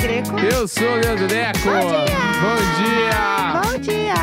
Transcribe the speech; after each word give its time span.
Greco. 0.00 0.38
Eu 0.38 0.68
sou 0.68 0.84
o 0.88 0.94
Leandro 0.96 1.26
Neco. 1.26 1.58
Bom 1.64 1.80
dia! 1.90 3.62
Bom 3.62 3.72
dia! 3.72 3.72
Bom 3.72 3.78
dia! 3.78 4.14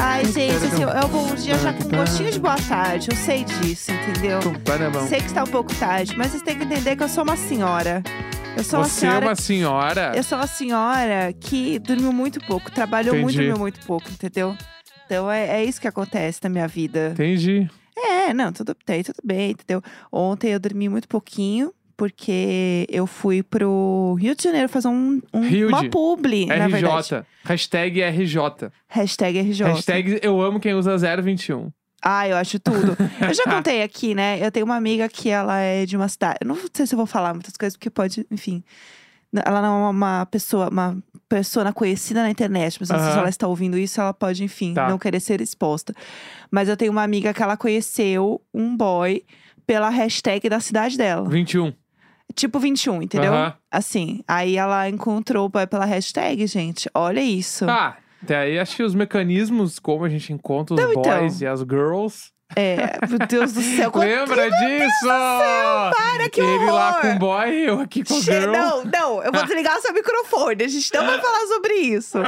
Ai, 0.00 0.24
gente, 0.26 0.54
assim, 0.66 0.82
é 0.82 1.04
um 1.04 1.08
bom 1.08 1.34
dia 1.34 1.56
já 1.58 1.72
com 1.72 1.88
gostinho 1.88 2.30
de 2.30 2.38
boa 2.38 2.56
tarde. 2.68 3.08
Eu 3.10 3.16
sei 3.16 3.44
disso, 3.44 3.90
entendeu? 3.92 4.38
Na 4.78 4.90
mão. 4.90 5.08
Sei 5.08 5.20
que 5.20 5.26
está 5.26 5.44
um 5.44 5.46
pouco 5.46 5.74
tarde, 5.76 6.14
mas 6.16 6.28
vocês 6.30 6.42
têm 6.42 6.58
que 6.58 6.64
entender 6.64 6.94
que 6.96 7.02
eu 7.02 7.08
sou 7.08 7.24
uma 7.24 7.36
senhora. 7.36 8.02
Eu 8.56 8.64
sou 8.64 8.80
uma 8.80 8.84
Você 8.88 9.06
é 9.06 9.08
senhora. 9.08 9.26
uma 9.26 9.34
senhora? 9.34 10.12
Eu 10.14 10.22
sou 10.22 10.38
uma 10.38 10.46
senhora 10.46 11.32
que 11.40 11.78
dormiu 11.78 12.12
muito 12.12 12.38
pouco, 12.46 12.70
trabalhou 12.70 13.14
muito, 13.14 13.30
Entendi. 13.30 13.38
dormiu 13.48 13.58
muito 13.58 13.80
pouco, 13.86 14.08
entendeu? 14.10 14.56
Então 15.06 15.30
é, 15.30 15.60
é 15.60 15.64
isso 15.64 15.80
que 15.80 15.88
acontece 15.88 16.40
na 16.42 16.50
minha 16.50 16.68
vida. 16.68 17.10
Entendi. 17.12 17.68
É, 17.96 18.34
não, 18.34 18.52
tudo 18.52 18.76
bem, 18.86 19.02
tudo 19.02 19.18
bem, 19.24 19.52
entendeu? 19.52 19.82
Ontem 20.12 20.52
eu 20.52 20.60
dormi 20.60 20.88
muito 20.88 21.08
pouquinho, 21.08 21.72
porque 21.96 22.86
eu 22.90 23.06
fui 23.06 23.42
pro 23.42 24.16
Rio 24.20 24.34
de 24.36 24.42
Janeiro 24.42 24.68
fazer 24.68 24.88
um, 24.88 25.20
um- 25.32 25.40
Rio 25.40 25.68
uma 25.68 25.88
publi, 25.88 26.46
na 26.46 26.68
verdade. 26.68 27.14
RJ. 27.14 27.22
Hashtag 27.44 28.02
RJ. 28.02 28.38
Hashtag 28.88 29.38
RJ. 29.40 29.64
Hashtag 29.66 30.20
eu 30.22 30.40
amo 30.40 30.60
quem 30.60 30.74
usa 30.74 30.96
021. 31.22 31.70
Ah, 32.02 32.28
eu 32.28 32.36
acho 32.36 32.58
tudo. 32.60 32.96
eu 33.20 33.34
já 33.34 33.44
contei 33.50 33.82
aqui, 33.82 34.14
né? 34.14 34.38
Eu 34.44 34.52
tenho 34.52 34.66
uma 34.66 34.76
amiga 34.76 35.08
que 35.08 35.28
ela 35.30 35.58
é 35.58 35.86
de 35.86 35.96
uma 35.96 36.08
cidade. 36.08 36.38
Eu 36.42 36.46
não 36.48 36.56
sei 36.72 36.86
se 36.86 36.94
eu 36.94 36.96
vou 36.98 37.06
falar 37.06 37.32
muitas 37.32 37.56
coisas, 37.56 37.76
porque 37.76 37.90
pode, 37.90 38.26
enfim. 38.30 38.62
Ela 39.44 39.60
não 39.60 39.86
é 39.86 39.90
uma 39.90 40.26
pessoa, 40.26 40.68
uma 40.68 40.96
pessoa 41.28 41.70
conhecida 41.72 42.22
na 42.22 42.30
internet, 42.30 42.76
mas 42.80 42.88
não 42.90 42.98
sei 43.00 43.10
se 43.12 43.18
ela 43.18 43.28
está 43.28 43.46
ouvindo 43.48 43.76
isso, 43.76 44.00
ela 44.00 44.14
pode, 44.14 44.44
enfim, 44.44 44.72
Tá. 44.72 44.88
não 44.88 44.98
querer 44.98 45.20
ser 45.20 45.40
exposta. 45.40 45.92
Mas 46.50 46.68
eu 46.68 46.76
tenho 46.76 46.92
uma 46.92 47.02
amiga 47.02 47.34
que 47.34 47.42
ela 47.42 47.56
conheceu 47.56 48.40
um 48.54 48.76
boy 48.76 49.22
pela 49.66 49.88
hashtag 49.90 50.48
da 50.48 50.60
cidade 50.60 50.96
dela. 50.96 51.28
21. 51.28 51.72
Tipo 52.34 52.58
21, 52.58 53.02
entendeu? 53.02 53.32
Aham. 53.32 53.54
Assim. 53.70 54.22
Aí 54.28 54.56
ela 54.56 54.88
encontrou 54.88 55.46
o 55.46 55.48
boy 55.48 55.66
pela 55.66 55.84
hashtag, 55.84 56.46
gente. 56.46 56.88
Olha 56.94 57.20
isso. 57.20 57.64
Ah, 57.68 57.96
até 58.22 58.36
aí 58.36 58.58
acho 58.58 58.76
que 58.76 58.82
os 58.82 58.94
mecanismos, 58.94 59.78
como 59.78 60.04
a 60.04 60.08
gente 60.08 60.32
encontra 60.32 60.74
os 60.74 60.80
Não, 60.80 60.90
então. 60.90 61.02
boys 61.02 61.40
e 61.40 61.46
as 61.46 61.60
girls. 61.60 62.30
É, 62.54 62.98
meu 63.08 63.18
Deus 63.26 63.52
do 63.54 63.60
céu. 63.60 63.90
quanto- 63.92 64.06
Lembra 64.06 64.48
disso? 64.50 65.06
Para, 65.08 66.28
que 66.30 66.40
Ele 66.40 66.66
lá 66.70 66.90
horror! 66.90 67.00
com 67.00 67.08
o 67.12 67.18
boy, 67.18 67.50
eu 67.50 67.80
aqui 67.80 68.04
com 68.04 68.14
a 68.14 68.20
Che- 68.20 68.40
girl. 68.40 68.52
Não, 68.52 68.84
não, 68.84 69.22
eu 69.22 69.32
vou 69.32 69.42
desligar 69.44 69.76
o 69.76 69.80
seu 69.80 69.92
microfone. 69.92 70.62
A 70.62 70.68
gente 70.68 70.92
não 70.94 71.06
vai 71.06 71.20
falar 71.20 71.46
sobre 71.48 71.72
isso. 71.74 72.18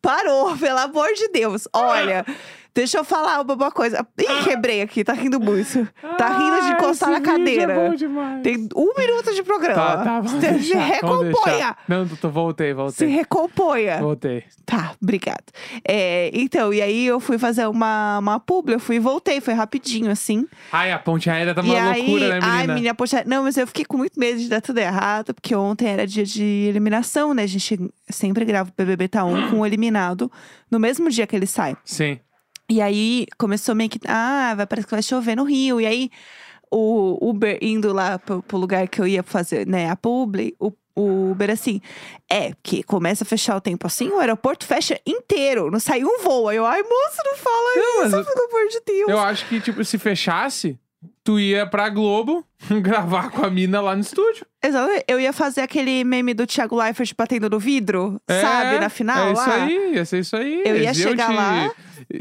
Parou, 0.00 0.56
pelo 0.56 0.78
amor 0.78 1.08
de 1.14 1.28
Deus. 1.28 1.66
Olha, 1.72 2.24
deixa 2.74 2.98
eu 2.98 3.04
falar 3.04 3.40
uma 3.42 3.70
coisa. 3.70 4.06
Ih, 4.18 4.44
quebrei 4.44 4.82
aqui, 4.82 5.04
tá 5.04 5.12
rindo 5.12 5.38
muito. 5.38 5.86
Tá 6.18 6.36
rindo 6.36 6.62
de 6.62 6.72
encostar 6.72 7.10
na 7.10 7.18
vídeo 7.18 7.32
cadeira. 7.32 7.72
É 7.72 7.88
bom 7.88 7.94
demais. 7.94 8.42
Tem 8.42 8.68
um 8.74 8.92
minuto 8.98 9.32
de 9.34 9.42
programa. 9.42 9.74
Tá, 9.74 9.96
tá, 9.98 10.20
vamos 10.20 10.32
se, 10.32 10.40
se 10.40 10.52
deixar, 10.52 10.78
recomponha. 10.80 11.76
Não, 11.88 12.06
tô, 12.08 12.30
voltei, 12.30 12.68
Se 12.68 12.74
voltei. 12.74 13.08
recomponha. 13.08 13.98
Voltei. 13.98 14.44
Tá, 14.66 14.92
obrigada. 15.00 15.44
É, 15.86 16.30
então, 16.34 16.72
e 16.74 16.82
aí 16.82 17.06
eu 17.06 17.20
fui 17.20 17.38
fazer 17.38 17.66
uma, 17.68 18.18
uma 18.18 18.40
publi, 18.40 18.74
eu 18.74 18.80
fui 18.80 18.96
e 18.96 18.98
voltei, 19.00 19.40
foi 19.40 19.54
rapidinho, 19.54 20.10
assim. 20.10 20.46
Ai, 20.72 20.90
a 20.92 20.98
ponte 20.98 21.30
aérea 21.30 21.54
tá 21.54 21.62
e 21.62 21.64
uma 21.64 21.90
aí, 21.92 22.00
loucura, 22.02 22.28
né, 22.28 22.34
menina? 22.40 22.52
ai, 22.52 22.66
menina, 22.66 22.94
poxa, 22.94 23.22
não, 23.26 23.44
mas 23.44 23.56
eu 23.56 23.66
fiquei 23.66 23.84
com 23.84 23.96
muito 23.96 24.18
medo 24.18 24.38
de 24.38 24.48
dar 24.48 24.60
tudo 24.60 24.78
errado, 24.78 25.32
porque 25.34 25.54
ontem 25.54 25.88
era 25.88 26.06
dia 26.06 26.24
de 26.24 26.42
eliminação, 26.68 27.32
né? 27.32 27.42
A 27.44 27.46
gente 27.46 27.78
sempre 28.08 28.44
grava 28.44 28.70
o 28.70 28.72
BBB 28.76 29.08
Tá 29.08 29.24
1 29.24 29.50
com 29.50 29.60
o 29.60 29.66
eliminado 29.66 30.30
no 30.70 30.80
mesmo 30.80 31.08
dia 31.10 31.26
que 31.26 31.36
ele 31.36 31.46
sai. 31.46 31.76
Sim. 31.84 32.18
E 32.68 32.80
aí 32.80 33.26
começou 33.38 33.74
meio 33.74 33.90
que, 33.90 33.98
ah, 34.06 34.54
vai, 34.56 34.66
parece 34.66 34.86
que 34.86 34.94
vai 34.94 35.02
chover 35.02 35.36
no 35.36 35.44
Rio. 35.44 35.80
E 35.80 35.86
aí 35.86 36.10
o 36.70 37.18
Uber 37.30 37.58
indo 37.62 37.92
lá 37.92 38.18
pro, 38.18 38.42
pro 38.42 38.56
lugar 38.58 38.88
que 38.88 39.00
eu 39.00 39.06
ia 39.06 39.22
fazer, 39.22 39.66
né, 39.66 39.88
a 39.90 39.96
publi, 39.96 40.56
o, 40.58 40.72
o 40.96 41.30
Uber 41.30 41.50
assim, 41.50 41.80
é, 42.28 42.50
porque 42.54 42.82
começa 42.82 43.22
a 43.22 43.26
fechar 43.26 43.56
o 43.56 43.60
tempo 43.60 43.86
assim, 43.86 44.08
o 44.08 44.18
aeroporto 44.18 44.66
fecha 44.66 44.98
inteiro, 45.06 45.70
não 45.70 45.78
sai 45.78 46.02
um 46.04 46.18
voo. 46.22 46.48
Aí 46.48 46.56
eu, 46.56 46.64
ai, 46.66 46.82
moço, 46.82 47.22
não 47.24 47.36
fala 47.36 47.74
Não, 47.76 48.06
isso, 48.06 48.24
pelo 48.32 48.46
amor 48.48 48.68
de 48.68 48.80
Deus. 48.86 49.08
Eu 49.08 49.20
acho 49.20 49.46
que, 49.48 49.60
tipo, 49.60 49.84
se 49.84 49.98
fechasse, 49.98 50.76
tu 51.22 51.38
ia 51.38 51.64
pra 51.66 51.88
Globo 51.90 52.44
gravar 52.82 53.30
com 53.30 53.44
a 53.44 53.50
mina 53.50 53.80
lá 53.80 53.94
no 53.94 54.00
estúdio. 54.00 54.44
Exatamente. 54.62 55.04
Eu 55.06 55.20
ia 55.20 55.32
fazer 55.32 55.60
aquele 55.60 56.02
meme 56.02 56.34
do 56.34 56.46
Thiago 56.46 56.76
Leifert 56.76 57.12
batendo 57.16 57.48
no 57.50 57.58
vidro, 57.58 58.20
sabe, 58.28 58.76
É, 58.76 58.80
na 58.80 58.88
final 58.88 59.28
É 59.28 59.32
isso 59.32 59.48
lá. 59.48 59.54
aí, 59.64 59.94
ia 59.94 60.04
ser 60.04 60.18
isso 60.20 60.34
aí. 60.36 60.62
Eu 60.66 60.76
ia 60.76 60.92
chegar 60.94 61.28
te- 61.28 61.34
lá. 61.36 61.70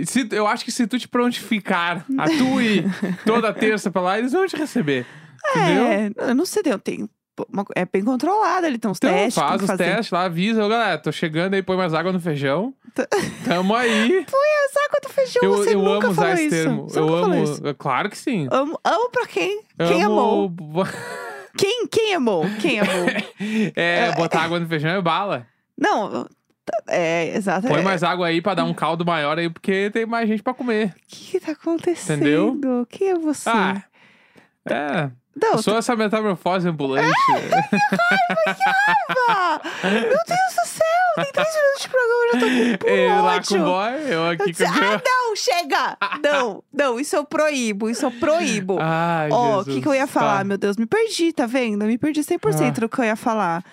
Se- 0.06 0.28
eu 0.32 0.48
acho 0.48 0.64
que 0.66 0.72
se 0.72 0.88
tu 0.88 0.98
te 1.00 1.08
prontificar 1.08 2.06
a 2.18 2.26
tu 2.28 2.62
ir 2.62 2.86
toda 3.26 3.54
terça 3.54 3.90
pra 3.92 4.02
lá, 4.02 4.20
eles 4.20 4.32
vão 4.32 4.46
te 4.48 4.56
receber. 4.56 5.06
Entendeu? 5.52 5.86
É, 5.86 6.12
eu 6.30 6.36
não 6.36 6.46
sei, 6.46 6.64
eu 6.66 6.80
tenho. 6.80 7.10
uma- 7.52 7.66
é 7.76 7.86
bem 7.86 8.04
controlado, 8.04 8.66
ele 8.68 8.78
tem 8.78 8.90
uns 8.92 8.98
Então 8.98 9.10
testes. 9.12 9.36
faz 9.36 9.62
os 9.62 9.68
fazer. 9.68 9.84
testes 9.86 10.12
lá, 10.12 10.24
avisa, 10.26 10.68
galera, 10.68 10.98
tô 11.00 11.12
chegando 11.12 11.54
aí, 11.56 11.64
põe 11.64 11.76
mais 11.76 11.94
água 11.94 12.12
no 12.12 12.20
feijão. 12.20 12.74
Tamo 13.44 13.76
aí. 13.76 14.24
Saco 14.74 15.02
do 15.04 15.10
feijão, 15.10 15.42
Eu, 15.44 15.58
você 15.58 15.74
eu 15.76 15.80
nunca 15.82 16.08
amo 16.08 16.12
usar 16.12 16.34
esse 16.34 16.44
isso. 16.46 16.56
termo. 16.56 16.84
Você 16.84 17.00
eu 17.00 17.16
amo. 17.16 17.44
isso. 17.44 17.62
Claro 17.78 18.10
que 18.10 18.18
sim. 18.18 18.48
Amo, 18.52 18.80
amo 18.84 19.10
pra 19.10 19.26
quem? 19.28 19.62
Quem 19.78 20.04
amo... 20.04 20.52
amou? 20.52 20.88
Quem, 21.58 21.86
quem 21.88 22.16
amou? 22.16 22.44
Quem 22.60 22.80
amou? 22.80 23.06
É, 23.76 24.12
botar 24.16 24.42
água 24.42 24.60
no 24.60 24.68
feijão 24.68 24.90
é 24.90 25.00
bala. 25.02 25.46
Não, 25.78 26.28
é, 26.88 27.36
exato. 27.36 27.68
Põe 27.68 27.80
é. 27.80 27.84
mais 27.84 28.04
água 28.04 28.28
aí 28.28 28.42
pra 28.42 28.54
dar 28.54 28.64
um 28.64 28.74
caldo 28.74 29.06
maior 29.06 29.38
aí, 29.38 29.50
porque 29.50 29.90
tem 29.92 30.06
mais 30.06 30.28
gente 30.28 30.44
pra 30.44 30.54
comer. 30.54 30.88
O 30.90 30.94
que, 31.08 31.32
que 31.32 31.40
tá 31.40 31.52
acontecendo? 31.54 32.22
Entendeu? 32.22 32.88
Quem 32.90 33.10
é 33.10 33.16
você? 33.16 33.50
Ah, 33.50 33.84
é. 34.66 35.10
não, 35.36 35.54
Eu 35.54 35.64
sou 35.64 35.78
essa 35.78 35.96
metamorfose 35.96 36.68
ambulante. 36.68 37.12
tá... 39.28 39.62
Meu 39.84 40.02
Deus 40.02 40.56
do 40.56 40.66
céu! 40.68 40.84
Tem 41.16 41.32
três 41.32 41.48
minutos 41.56 41.82
de 41.82 41.90
programa, 41.90 42.24
eu 42.24 42.32
já 42.34 42.40
tô 42.40 42.46
com 42.86 42.90
Ele 42.90 43.22
lá 43.22 43.42
com 43.44 43.56
o 43.56 43.64
boy, 43.64 44.14
eu 44.14 44.28
aqui 44.30 44.54
com 44.54 44.64
o 44.64 44.68
Ah, 44.68 45.02
não, 45.06 45.36
chega! 45.36 45.98
Não, 46.24 46.64
não, 46.74 47.00
isso 47.00 47.16
eu 47.16 47.24
proíbo, 47.24 47.90
isso 47.90 48.06
eu 48.06 48.12
proíbo. 48.12 48.78
Ai, 48.82 49.30
Ó, 49.32 49.62
o 49.62 49.66
que, 49.66 49.80
que 49.82 49.88
eu 49.88 49.94
ia 49.94 50.08
falar? 50.08 50.40
Tá. 50.40 50.44
Meu 50.44 50.58
Deus, 50.58 50.76
me 50.78 50.86
perdi, 50.88 51.32
tá 51.32 51.46
vendo? 51.46 51.86
Me 51.86 51.98
perdi 52.00 52.22
100% 52.22 52.78
Ah. 52.78 52.80
do 52.80 52.90
que 52.90 53.00
eu 53.00 53.06
ia 53.06 53.16
falar. 53.16 53.64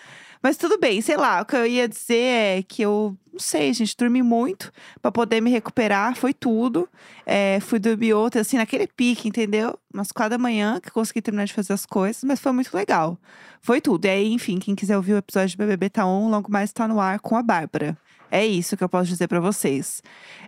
Mas 0.43 0.57
tudo 0.57 0.79
bem, 0.79 1.01
sei 1.03 1.17
lá, 1.17 1.43
o 1.43 1.45
que 1.45 1.55
eu 1.55 1.67
ia 1.67 1.87
dizer 1.87 2.15
é 2.59 2.63
que 2.63 2.81
eu, 2.81 3.15
não 3.31 3.39
sei, 3.39 3.73
gente, 3.75 3.95
dormi 3.97 4.23
muito 4.23 4.73
pra 5.03 5.13
poder 5.13 5.41
me 5.43 5.51
recuperar, 5.51 6.17
foi 6.17 6.33
tudo. 6.33 6.89
É, 7.27 7.59
fui 7.61 7.79
dormir 7.79 8.15
outra, 8.15 8.41
assim, 8.41 8.57
naquele 8.57 8.87
pique, 8.87 9.29
entendeu? 9.29 9.79
Umas 9.93 10.11
quatro 10.11 10.31
da 10.31 10.39
manhã 10.39 10.81
que 10.81 10.91
consegui 10.91 11.21
terminar 11.21 11.45
de 11.45 11.53
fazer 11.53 11.75
as 11.75 11.85
coisas, 11.85 12.25
mas 12.25 12.41
foi 12.41 12.53
muito 12.53 12.75
legal. 12.75 13.19
Foi 13.61 13.81
tudo. 13.83 14.07
E 14.07 14.09
aí, 14.09 14.33
enfim, 14.33 14.59
quem 14.59 14.75
quiser 14.75 14.97
ouvir 14.97 15.13
o 15.13 15.19
episódio 15.19 15.51
de 15.51 15.57
BBB 15.59 15.91
Tá 15.91 16.07
On, 16.07 16.31
logo 16.31 16.51
mais 16.51 16.73
tá 16.73 16.89
no 16.89 16.99
ar 17.01 17.21
com 17.21 17.37
a 17.37 17.43
Bárbara. 17.43 17.97
É 18.31 18.47
isso 18.47 18.77
que 18.77 18.85
eu 18.85 18.89
posso 18.89 19.09
dizer 19.09 19.27
pra 19.27 19.41
vocês. 19.41 20.01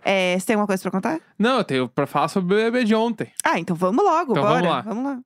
É, 0.03 0.39
você 0.39 0.45
tem 0.47 0.53
alguma 0.55 0.67
coisa 0.67 0.81
pra 0.81 0.89
contar? 0.91 1.19
Não, 1.37 1.57
eu 1.57 1.63
tenho 1.65 1.87
pra 1.89 2.07
falar 2.07 2.29
sobre 2.29 2.55
o 2.55 2.57
bebê 2.57 2.83
de 2.85 2.95
ontem. 2.95 3.29
Ah, 3.43 3.59
então 3.59 3.75
vamos 3.75 4.03
logo, 4.03 4.31
Então 4.31 4.41
bora. 4.43 4.53
vamos 4.55 4.69
lá. 4.69 4.81
Vamos 4.81 5.03
lá. 5.03 5.19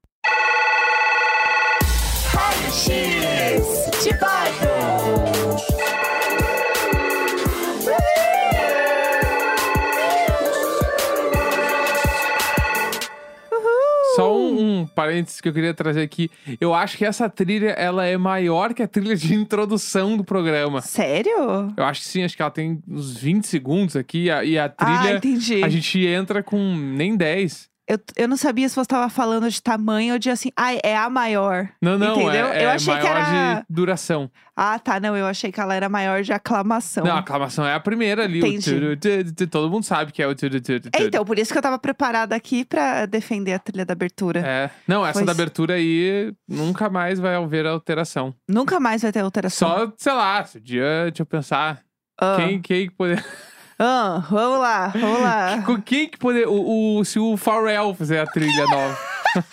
Só 14.15 14.35
um, 14.35 14.79
um 14.81 14.85
parênteses 14.87 15.39
que 15.39 15.47
eu 15.47 15.53
queria 15.53 15.73
trazer 15.75 16.01
aqui. 16.01 16.31
Eu 16.59 16.73
acho 16.73 16.97
que 16.97 17.05
essa 17.05 17.29
trilha, 17.29 17.69
ela 17.71 18.05
é 18.05 18.17
maior 18.17 18.73
que 18.73 18.81
a 18.81 18.87
trilha 18.87 19.15
de 19.15 19.33
introdução 19.35 20.17
do 20.17 20.23
programa. 20.23 20.81
Sério? 20.81 21.71
Eu 21.77 21.83
acho 21.83 22.01
que 22.01 22.07
sim, 22.07 22.23
acho 22.23 22.35
que 22.35 22.41
ela 22.41 22.49
tem 22.49 22.81
uns 22.87 23.15
20 23.17 23.45
segundos 23.45 23.95
aqui. 23.95 24.23
E 24.25 24.31
a, 24.31 24.43
e 24.43 24.57
a 24.57 24.65
Ah, 24.65 24.69
trilha, 24.69 25.17
entendi. 25.17 25.63
a 25.63 25.69
gente 25.69 26.03
entra 26.05 26.41
com 26.41 26.75
nem 26.75 27.15
10. 27.15 27.69
Eu, 27.89 27.97
eu 28.17 28.27
não 28.27 28.35
sabia 28.35 28.67
se 28.67 28.75
você 28.75 28.85
tava 28.87 29.07
falando 29.09 29.49
de 29.49 29.63
tamanho 29.63 30.13
ou 30.13 30.19
de 30.19 30.29
assim, 30.29 30.51
ah, 30.57 30.73
é 30.83 30.95
a 30.97 31.09
maior. 31.09 31.69
Não, 31.81 31.97
não, 31.97 32.15
Entendeu? 32.19 32.47
é, 32.47 32.65
Eu 32.65 32.69
é 32.69 32.73
achei 32.73 32.93
que 32.97 33.03
maior 33.03 33.17
era- 33.17 33.59
de 33.61 33.65
duração. 33.69 34.29
Ah, 34.55 34.77
tá, 34.77 34.99
não, 34.99 35.15
eu 35.15 35.25
achei 35.25 35.51
que 35.51 35.59
ela 35.61 35.73
era 35.73 35.87
maior 35.87 36.21
de 36.21 36.33
aclamação. 36.33 37.05
Não, 37.05 37.15
a 37.15 37.19
aclamação 37.19 37.65
é 37.65 37.73
a 37.73 37.79
primeira 37.79 38.23
ali. 38.25 38.41
O 38.41 38.45
Entendi. 38.45 38.71
turu, 38.73 38.97
turu, 38.97 39.47
todo 39.49 39.69
mundo 39.71 39.83
sabe 39.85 40.11
que 40.11 40.21
é 40.21 40.27
o 40.27 40.35
turu, 40.35 40.59
turu, 40.59 40.89
É, 40.93 41.03
então, 41.03 41.23
por 41.23 41.39
isso 41.39 41.53
que 41.53 41.57
eu 41.57 41.61
tava 41.61 41.79
preparada 41.79 42.35
aqui 42.35 42.65
pra 42.65 43.05
defender 43.05 43.53
a 43.53 43.59
trilha 43.59 43.85
da 43.85 43.93
abertura. 43.93 44.41
É. 44.45 44.69
Não, 44.87 45.05
essa 45.05 45.13
Pois- 45.19 45.25
da 45.25 45.31
abertura 45.31 45.75
aí 45.75 46.33
nunca 46.47 46.89
mais 46.89 47.19
vai 47.19 47.35
haver 47.35 47.65
alteração. 47.65 48.35
Nunca 48.49 48.79
mais 48.81 49.01
vai 49.03 49.11
ter 49.13 49.19
alteração. 49.21 49.69
Só, 49.69 49.93
sei 49.95 50.11
lá, 50.13 50.43
se 50.43 50.57
o 50.57 50.61
dia, 50.61 51.03
deixa 51.05 51.21
eu 51.21 51.25
pensar. 51.25 51.79
Ah, 52.19 52.35
Quem, 52.37 52.59
quem 52.59 52.89
que 52.89 52.95
poder. 52.95 53.23
ah, 53.79 54.23
vamos 54.29 54.59
lá, 54.59 54.87
vamos 54.89 55.21
lá. 55.21 55.61
Com 55.65 55.81
quem 55.81 56.07
que 56.09 56.17
poder. 56.17 56.47
O, 56.47 56.97
o- 56.99 57.05
se 57.05 57.19
o 57.19 57.37
Pharrell 57.37 57.93
fizer 57.93 58.21
a 58.21 58.25
trilha 58.25 58.65
nova. 58.65 58.97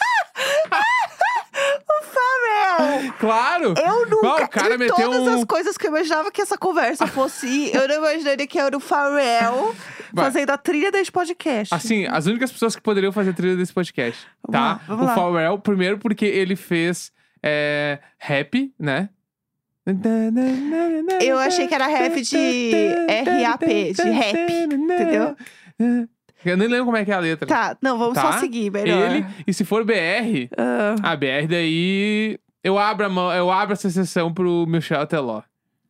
Claro! 3.18 3.74
Eu 3.76 4.06
nunca, 4.10 4.26
Não, 4.26 4.36
o 4.44 4.48
cara 4.48 4.76
meteu 4.76 4.96
todas 4.96 5.20
um- 5.22 5.34
as 5.38 5.44
coisas 5.44 5.78
que 5.78 5.86
eu 5.86 5.90
imaginava 5.90 6.30
que 6.30 6.42
essa 6.42 6.58
conversa 6.58 7.06
fosse, 7.06 7.70
eu 7.74 7.86
não 7.88 7.96
imaginaria 7.96 8.46
que 8.46 8.58
era 8.58 8.76
o 8.76 8.80
Pharrell 8.80 9.74
fazendo 10.14 10.50
a 10.50 10.58
trilha 10.58 10.90
deste 10.90 11.12
podcast. 11.12 11.74
Assim, 11.74 12.06
as 12.06 12.26
únicas 12.26 12.50
pessoas 12.52 12.74
que 12.74 12.82
poderiam 12.82 13.12
fazer 13.12 13.32
trilha 13.32 13.56
desse 13.56 13.72
podcast, 13.72 14.26
Vamos 14.46 14.52
tá? 14.60 14.80
lá, 14.88 14.94
o 14.94 15.04
lá. 15.04 15.14
Pharrell, 15.14 15.58
primeiro 15.58 15.98
porque 15.98 16.24
ele 16.24 16.56
fez 16.56 17.12
é, 17.42 17.98
rap, 18.18 18.72
né? 18.78 19.08
Eu 21.20 21.38
achei 21.38 21.66
que 21.68 21.74
era 21.74 21.86
rap 21.86 22.20
de 22.22 22.88
RAP, 23.42 23.62
de 23.94 24.10
rap, 24.10 24.36
entendeu? 24.72 25.36
Eu 26.44 26.56
nem 26.56 26.68
lembro 26.68 26.84
como 26.86 26.96
é 26.96 27.04
que 27.04 27.10
é 27.10 27.14
a 27.14 27.18
letra. 27.20 27.46
Tá, 27.46 27.76
não, 27.80 27.98
vamos 27.98 28.14
Tá? 28.14 28.32
só 28.32 28.38
seguir 28.40 28.70
melhor. 28.70 29.10
Ele, 29.10 29.26
e 29.46 29.52
se 29.54 29.64
for 29.64 29.84
BR, 29.84 30.48
Ah, 30.56 30.94
a 31.12 31.16
BR 31.16 31.46
daí 31.48 32.38
eu 32.62 32.78
abro, 32.78 33.06
a 33.06 33.08
mão, 33.08 33.32
eu 33.32 33.50
abro 33.50 33.72
essa 33.72 33.88
sessão 33.90 34.32
pro 34.32 34.66
Michel 34.66 35.06
Teló 35.06 35.42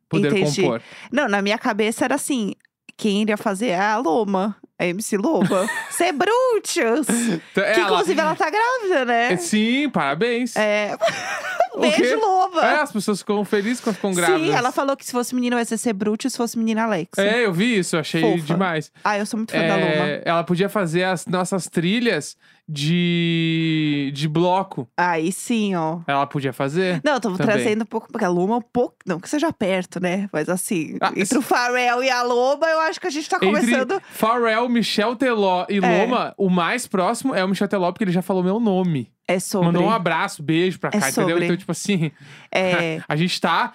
poder 0.09 0.31
Entendi. 0.31 0.61
compor. 0.61 0.81
não, 1.11 1.27
na 1.27 1.41
minha 1.41 1.57
cabeça 1.57 2.05
era 2.05 2.15
assim: 2.15 2.53
quem 2.95 3.21
iria 3.23 3.35
fazer 3.37 3.67
é 3.69 3.79
a 3.79 3.97
Loma, 3.97 4.55
a 4.79 4.85
MC 4.85 5.17
Loba. 5.17 5.67
Ser! 5.91 6.13
Então, 6.13 7.03
Que 7.53 7.59
ela- 7.59 7.79
inclusive 7.81 8.19
ela 8.21 8.35
tá 8.35 8.49
grávida, 8.49 9.05
né? 9.05 9.35
Sim, 9.37 9.89
parabéns. 9.89 10.55
É. 10.55 10.95
Beijo, 11.79 12.19
Loba! 12.19 12.61
É, 12.65 12.81
as 12.81 12.91
pessoas 12.91 13.19
ficam 13.19 13.43
felizes 13.45 13.79
quando 13.81 13.95
ficam 13.95 14.13
grávidas. 14.13 14.41
Sim, 14.41 14.51
ela 14.53 14.71
falou 14.71 14.95
que 14.97 15.05
se 15.05 15.11
fosse 15.11 15.33
menina 15.35 15.55
vai 15.55 15.65
ser 15.65 15.93
Brutus, 15.93 16.31
se 16.33 16.37
fosse 16.37 16.57
menina 16.57 16.83
Alexa. 16.83 17.21
É, 17.21 17.45
eu 17.45 17.53
vi 17.53 17.77
isso, 17.79 17.97
achei 17.97 18.21
Fofa. 18.21 18.43
demais. 18.43 18.91
Ah, 19.03 19.17
eu 19.17 19.25
sou 19.25 19.37
muito 19.37 19.51
fã 19.51 19.59
da 19.59 19.75
Loma. 19.75 19.85
É, 20.07 20.21
ela 20.25 20.43
podia 20.43 20.69
fazer 20.69 21.03
as 21.03 21.25
nossas 21.25 21.67
trilhas 21.67 22.35
de, 22.67 24.11
de 24.13 24.27
bloco. 24.27 24.87
Aí 24.97 25.31
sim, 25.31 25.75
ó. 25.75 25.99
Ela 26.07 26.25
podia 26.25 26.51
fazer. 26.53 27.01
Não, 27.03 27.19
tô 27.19 27.29
Também. 27.31 27.45
trazendo 27.45 27.83
um 27.83 27.85
pouco, 27.85 28.07
porque 28.11 28.25
a 28.25 28.29
Loma 28.29 28.55
é 28.55 28.57
um 28.57 28.61
pouco. 28.61 28.95
Não 29.05 29.19
que 29.19 29.29
seja 29.29 29.51
perto, 29.53 29.99
né? 29.99 30.27
Mas 30.31 30.49
assim, 30.49 30.97
Ah, 31.01 31.11
entre 31.15 31.37
o 31.37 31.41
Pharrell 31.41 32.03
e 32.03 32.09
a 32.09 32.23
Loma, 32.23 32.65
eu 32.67 32.79
acho 32.81 32.99
que 32.99 33.07
a 33.07 33.09
gente 33.11 33.29
tá 33.29 33.37
Entre 33.37 33.47
começando. 33.47 34.01
Pharrell, 34.11 34.67
Michel 34.69 35.15
Teló 35.15 35.65
e 35.69 35.77
É. 35.77 35.79
Loma, 36.05 36.33
o 36.37 36.49
mais 36.49 36.87
próximo 36.87 37.35
é 37.35 37.43
o 37.43 37.47
Michel 37.47 37.67
Teló, 37.67 37.91
porque 37.91 38.03
ele 38.03 38.11
já 38.11 38.21
falou 38.21 38.43
meu 38.43 38.59
nome. 38.59 39.11
É 39.27 39.39
sobre. 39.39 39.67
Mandou 39.67 39.83
um 39.83 39.89
abraço, 39.89 40.43
beijo 40.43 40.79
pra 40.79 40.89
É 40.89 40.99
cá, 40.99 41.09
entendeu? 41.09 41.29
sobre. 41.29 41.45
Então, 41.45 41.57
tipo 41.57 41.71
assim, 41.71 42.11
É. 42.51 43.01
a 43.07 43.15
gente 43.15 43.39
tá 43.41 43.73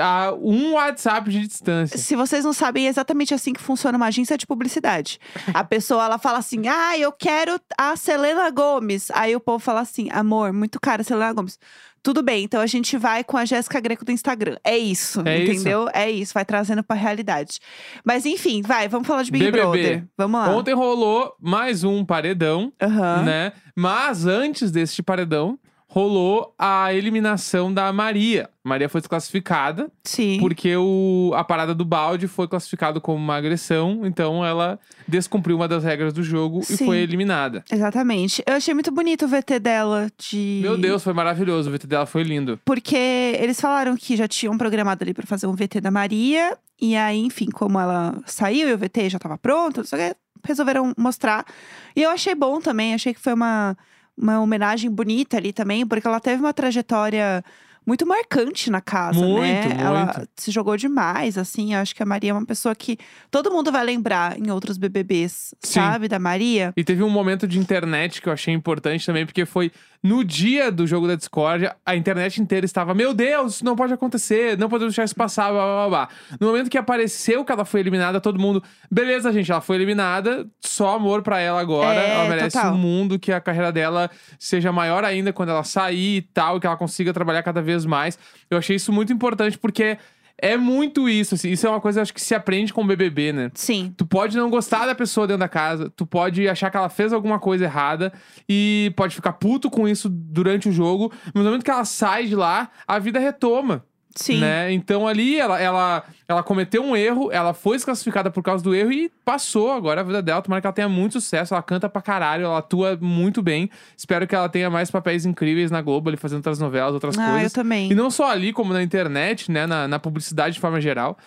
a 0.00 0.32
um 0.34 0.74
WhatsApp 0.74 1.28
de 1.28 1.46
distância. 1.46 1.98
Se 1.98 2.14
vocês 2.14 2.44
não 2.44 2.52
sabem, 2.52 2.86
é 2.86 2.88
exatamente 2.88 3.34
assim 3.34 3.52
que 3.52 3.60
funciona 3.60 3.96
uma 3.96 4.06
agência 4.06 4.38
de 4.38 4.46
publicidade. 4.46 5.18
A 5.52 5.64
pessoa, 5.64 6.04
ela 6.04 6.18
fala 6.18 6.38
assim, 6.38 6.68
ah, 6.68 6.96
eu 6.96 7.10
quero 7.10 7.60
a 7.76 7.96
Selena 7.96 8.48
Gomes. 8.50 9.10
Aí 9.10 9.34
o 9.34 9.40
povo 9.40 9.58
fala 9.58 9.80
assim, 9.80 10.08
amor, 10.10 10.52
muito 10.52 10.78
cara 10.80 11.02
a 11.02 11.04
Selena 11.04 11.32
Gomes. 11.32 11.58
Tudo 12.04 12.22
bem, 12.22 12.44
então 12.44 12.60
a 12.60 12.66
gente 12.66 12.98
vai 12.98 13.24
com 13.24 13.38
a 13.38 13.46
Jéssica 13.46 13.80
Greco 13.80 14.04
do 14.04 14.12
Instagram. 14.12 14.56
É 14.62 14.76
isso, 14.76 15.22
É 15.26 15.38
isso. 15.38 15.52
entendeu? 15.52 15.88
É 15.94 16.10
isso, 16.10 16.34
vai 16.34 16.44
trazendo 16.44 16.84
pra 16.84 16.94
realidade. 16.94 17.58
Mas 18.04 18.26
enfim, 18.26 18.60
vai, 18.60 18.86
vamos 18.88 19.08
falar 19.08 19.22
de 19.22 19.30
Big 19.32 19.42
BBB. 19.46 19.62
Brother. 19.62 20.04
Vamos 20.16 20.38
lá. 20.38 20.50
Ontem 20.54 20.74
rolou 20.74 21.34
mais 21.40 21.82
um 21.82 22.04
paredão, 22.04 22.70
Aham. 22.80 23.22
né? 23.22 23.52
Mas 23.74 24.26
antes 24.26 24.70
deste 24.70 25.02
paredão, 25.02 25.58
rolou 25.94 26.52
a 26.58 26.92
eliminação 26.92 27.72
da 27.72 27.92
Maria. 27.92 28.50
Maria 28.64 28.88
foi 28.88 29.00
desclassificada 29.00 29.88
Sim. 30.02 30.38
porque 30.40 30.76
o, 30.76 31.30
a 31.36 31.44
parada 31.44 31.72
do 31.72 31.84
balde 31.84 32.26
foi 32.26 32.48
classificado 32.48 33.00
como 33.00 33.16
uma 33.16 33.36
agressão, 33.36 34.00
então 34.02 34.44
ela 34.44 34.76
descumpriu 35.06 35.54
uma 35.54 35.68
das 35.68 35.84
regras 35.84 36.12
do 36.12 36.20
jogo 36.20 36.62
e 36.62 36.76
Sim. 36.76 36.84
foi 36.84 36.98
eliminada. 36.98 37.62
Exatamente. 37.70 38.42
Eu 38.44 38.54
achei 38.54 38.74
muito 38.74 38.90
bonito 38.90 39.24
o 39.24 39.28
VT 39.28 39.60
dela 39.60 40.10
de. 40.18 40.58
Meu 40.62 40.76
Deus, 40.76 41.04
foi 41.04 41.12
maravilhoso. 41.12 41.70
O 41.70 41.72
VT 41.72 41.86
dela 41.86 42.06
foi 42.06 42.24
lindo. 42.24 42.58
Porque 42.64 42.96
eles 43.38 43.60
falaram 43.60 43.96
que 43.96 44.16
já 44.16 44.26
tinham 44.26 44.58
programado 44.58 45.04
ali 45.04 45.14
pra 45.14 45.24
fazer 45.24 45.46
um 45.46 45.54
VT 45.54 45.80
da 45.80 45.92
Maria. 45.92 46.58
E 46.80 46.96
aí, 46.96 47.20
enfim, 47.20 47.46
como 47.46 47.78
ela 47.78 48.20
saiu 48.26 48.68
e 48.68 48.72
o 48.72 48.78
VT 48.78 49.10
já 49.10 49.20
tava 49.20 49.38
pronto, 49.38 49.76
não 49.76 49.84
sei 49.84 49.96
o 49.96 50.10
quê, 50.10 50.16
resolveram 50.44 50.92
mostrar. 50.98 51.46
E 51.94 52.02
eu 52.02 52.10
achei 52.10 52.34
bom 52.34 52.60
também, 52.60 52.94
achei 52.94 53.14
que 53.14 53.20
foi 53.20 53.32
uma, 53.32 53.76
uma 54.16 54.40
homenagem 54.40 54.90
bonita 54.90 55.36
ali 55.36 55.52
também, 55.52 55.86
porque 55.86 56.06
ela 56.06 56.20
teve 56.20 56.40
uma 56.42 56.52
trajetória 56.52 57.44
muito 57.86 58.06
marcante 58.06 58.70
na 58.70 58.80
casa, 58.80 59.20
né? 59.20 59.26
Muito, 59.26 59.80
Ela 59.80 60.04
muito. 60.06 60.28
se 60.36 60.50
jogou 60.50 60.76
demais, 60.76 61.36
assim. 61.36 61.74
Eu 61.74 61.80
acho 61.80 61.94
que 61.94 62.02
a 62.02 62.06
Maria 62.06 62.30
é 62.30 62.32
uma 62.34 62.46
pessoa 62.46 62.74
que 62.74 62.98
todo 63.30 63.50
mundo 63.50 63.70
vai 63.70 63.84
lembrar 63.84 64.38
em 64.38 64.50
outros 64.50 64.76
BBBs, 64.78 65.54
Sim. 65.62 65.80
sabe? 65.80 66.08
Da 66.08 66.18
Maria. 66.18 66.72
E 66.76 66.84
teve 66.84 67.02
um 67.02 67.10
momento 67.10 67.46
de 67.46 67.58
internet 67.58 68.22
que 68.22 68.28
eu 68.28 68.32
achei 68.32 68.52
importante 68.54 69.04
também, 69.04 69.26
porque 69.26 69.44
foi 69.44 69.70
no 70.02 70.22
dia 70.22 70.70
do 70.70 70.86
jogo 70.86 71.08
da 71.08 71.14
discórdia, 71.14 71.74
a 71.84 71.96
internet 71.96 72.38
inteira 72.40 72.66
estava, 72.66 72.92
meu 72.94 73.14
Deus, 73.14 73.54
isso 73.54 73.64
não 73.64 73.74
pode 73.74 73.90
acontecer, 73.94 74.58
não 74.58 74.68
podemos 74.68 74.92
deixar 74.92 75.04
isso 75.04 75.14
passar, 75.16 75.50
blá 75.50 75.64
blá 75.64 75.88
blá. 75.88 76.08
No 76.38 76.48
momento 76.48 76.68
que 76.68 76.76
apareceu 76.76 77.42
que 77.42 77.50
ela 77.50 77.64
foi 77.64 77.80
eliminada, 77.80 78.20
todo 78.20 78.38
mundo, 78.38 78.62
beleza, 78.90 79.32
gente, 79.32 79.50
ela 79.50 79.62
foi 79.62 79.76
eliminada, 79.76 80.46
só 80.60 80.96
amor 80.96 81.22
pra 81.22 81.40
ela 81.40 81.58
agora, 81.58 81.98
É, 81.98 82.10
ela 82.10 82.28
merece 82.28 82.54
total. 82.58 82.74
um 82.74 82.78
mundo 82.78 83.18
que 83.18 83.32
a 83.32 83.40
carreira 83.40 83.72
dela 83.72 84.10
seja 84.38 84.70
maior 84.70 85.04
ainda 85.06 85.32
quando 85.32 85.48
ela 85.48 85.64
sair 85.64 86.18
e 86.18 86.22
tal, 86.22 86.60
que 86.60 86.66
ela 86.66 86.76
consiga 86.76 87.10
trabalhar 87.10 87.42
cada 87.42 87.62
vez 87.62 87.73
mais. 87.84 88.18
Eu 88.50 88.58
achei 88.58 88.76
isso 88.76 88.92
muito 88.92 89.12
importante 89.12 89.58
porque 89.58 89.98
é 90.36 90.56
muito 90.56 91.08
isso, 91.08 91.34
assim, 91.36 91.50
isso 91.50 91.66
é 91.66 91.70
uma 91.70 91.80
coisa 91.80 92.02
acho 92.02 92.12
que 92.12 92.20
se 92.20 92.34
aprende 92.34 92.72
com 92.72 92.82
o 92.82 92.86
BBB, 92.86 93.32
né? 93.32 93.50
Sim. 93.54 93.94
Tu 93.96 94.04
pode 94.04 94.36
não 94.36 94.50
gostar 94.50 94.84
da 94.84 94.94
pessoa 94.94 95.26
dentro 95.26 95.40
da 95.40 95.48
casa, 95.48 95.90
tu 95.94 96.04
pode 96.04 96.48
achar 96.48 96.70
que 96.70 96.76
ela 96.76 96.88
fez 96.88 97.12
alguma 97.12 97.38
coisa 97.38 97.64
errada 97.64 98.12
e 98.48 98.92
pode 98.96 99.14
ficar 99.14 99.34
puto 99.34 99.70
com 99.70 99.88
isso 99.88 100.08
durante 100.08 100.68
o 100.68 100.72
jogo, 100.72 101.12
mas 101.26 101.34
no 101.34 101.44
momento 101.44 101.64
que 101.64 101.70
ela 101.70 101.84
sai 101.84 102.26
de 102.26 102.34
lá, 102.34 102.70
a 102.86 102.98
vida 102.98 103.18
retoma, 103.18 103.84
Sim. 104.16 104.38
né? 104.40 104.72
Então 104.72 105.08
ali 105.08 105.38
ela, 105.38 105.60
ela, 105.60 106.04
ela 106.28 106.42
cometeu 106.42 106.84
um 106.84 106.96
erro, 106.96 107.30
ela 107.32 107.52
foi 107.52 107.76
desclassificada 107.76 108.30
por 108.30 108.42
causa 108.42 108.62
do 108.62 108.74
erro 108.74 108.92
e 108.92 109.10
passou 109.24 109.72
agora 109.72 110.00
a 110.00 110.04
vida 110.04 110.22
dela. 110.22 110.40
Tomara 110.40 110.60
que 110.60 110.66
ela 110.66 110.74
tenha 110.74 110.88
muito 110.88 111.20
sucesso, 111.20 111.52
ela 111.52 111.62
canta 111.62 111.88
pra 111.88 112.00
caralho, 112.00 112.44
ela 112.44 112.58
atua 112.58 112.96
muito 113.00 113.42
bem. 113.42 113.68
Espero 113.96 114.26
que 114.26 114.34
ela 114.34 114.48
tenha 114.48 114.70
mais 114.70 114.90
papéis 114.90 115.26
incríveis 115.26 115.70
na 115.70 115.82
Globo, 115.82 116.08
ali 116.08 116.16
fazendo 116.16 116.38
outras 116.38 116.58
novelas, 116.58 116.94
outras 116.94 117.18
Ah, 117.18 117.26
eu 117.26 117.32
coisas. 117.34 117.52
também. 117.52 117.90
E 117.90 117.94
não 117.94 118.10
só 118.10 118.30
ali, 118.30 118.52
como 118.52 118.72
na 118.72 118.82
internet, 118.82 119.50
né? 119.50 119.66
Na, 119.66 119.88
na 119.88 119.98
publicidade 119.98 120.54
de 120.54 120.60
forma 120.60 120.80
geral. 120.80 121.18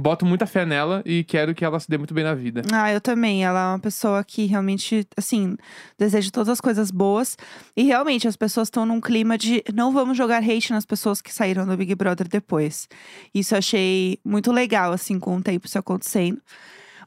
Boto 0.00 0.24
muita 0.24 0.46
fé 0.46 0.64
nela 0.64 1.02
e 1.04 1.24
quero 1.24 1.52
que 1.52 1.64
ela 1.64 1.80
se 1.80 1.90
dê 1.90 1.98
muito 1.98 2.14
bem 2.14 2.22
na 2.22 2.32
vida. 2.32 2.62
Ah, 2.72 2.92
eu 2.92 3.00
também. 3.00 3.44
Ela 3.44 3.60
é 3.60 3.66
uma 3.72 3.80
pessoa 3.80 4.22
que 4.22 4.46
realmente, 4.46 5.04
assim, 5.16 5.56
deseja 5.98 6.30
todas 6.30 6.48
as 6.50 6.60
coisas 6.60 6.92
boas. 6.92 7.36
E 7.76 7.82
realmente, 7.82 8.28
as 8.28 8.36
pessoas 8.36 8.68
estão 8.68 8.86
num 8.86 9.00
clima 9.00 9.36
de 9.36 9.64
não 9.74 9.92
vamos 9.92 10.16
jogar 10.16 10.40
hate 10.40 10.70
nas 10.70 10.86
pessoas 10.86 11.20
que 11.20 11.34
saíram 11.34 11.66
do 11.66 11.76
Big 11.76 11.92
Brother 11.96 12.28
depois. 12.28 12.88
Isso 13.34 13.54
eu 13.54 13.58
achei 13.58 14.20
muito 14.24 14.52
legal, 14.52 14.92
assim, 14.92 15.18
com 15.18 15.36
o 15.36 15.42
tempo 15.42 15.66
isso 15.66 15.78
acontecendo. 15.78 16.40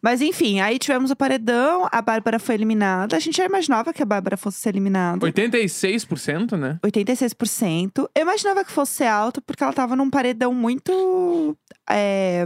Mas 0.02 0.22
enfim, 0.22 0.60
aí 0.60 0.80
tivemos 0.80 1.12
o 1.12 1.16
paredão, 1.16 1.88
a 1.92 2.02
Bárbara 2.02 2.40
foi 2.40 2.56
eliminada. 2.56 3.16
A 3.16 3.20
gente 3.20 3.38
já 3.38 3.46
imaginava 3.46 3.94
que 3.94 4.02
a 4.02 4.06
Bárbara 4.06 4.36
fosse 4.36 4.58
ser 4.58 4.70
eliminada. 4.70 5.26
86%, 5.26 6.58
né? 6.58 6.80
86%. 6.84 8.10
Eu 8.16 8.22
imaginava 8.22 8.66
que 8.66 8.72
fosse 8.72 8.94
ser 8.94 9.06
alto, 9.06 9.42
porque 9.42 9.64
ela 9.64 9.74
tava 9.74 9.96
num 9.96 10.10
paredão 10.10 10.54
muito. 10.54 11.56
é, 11.90 12.46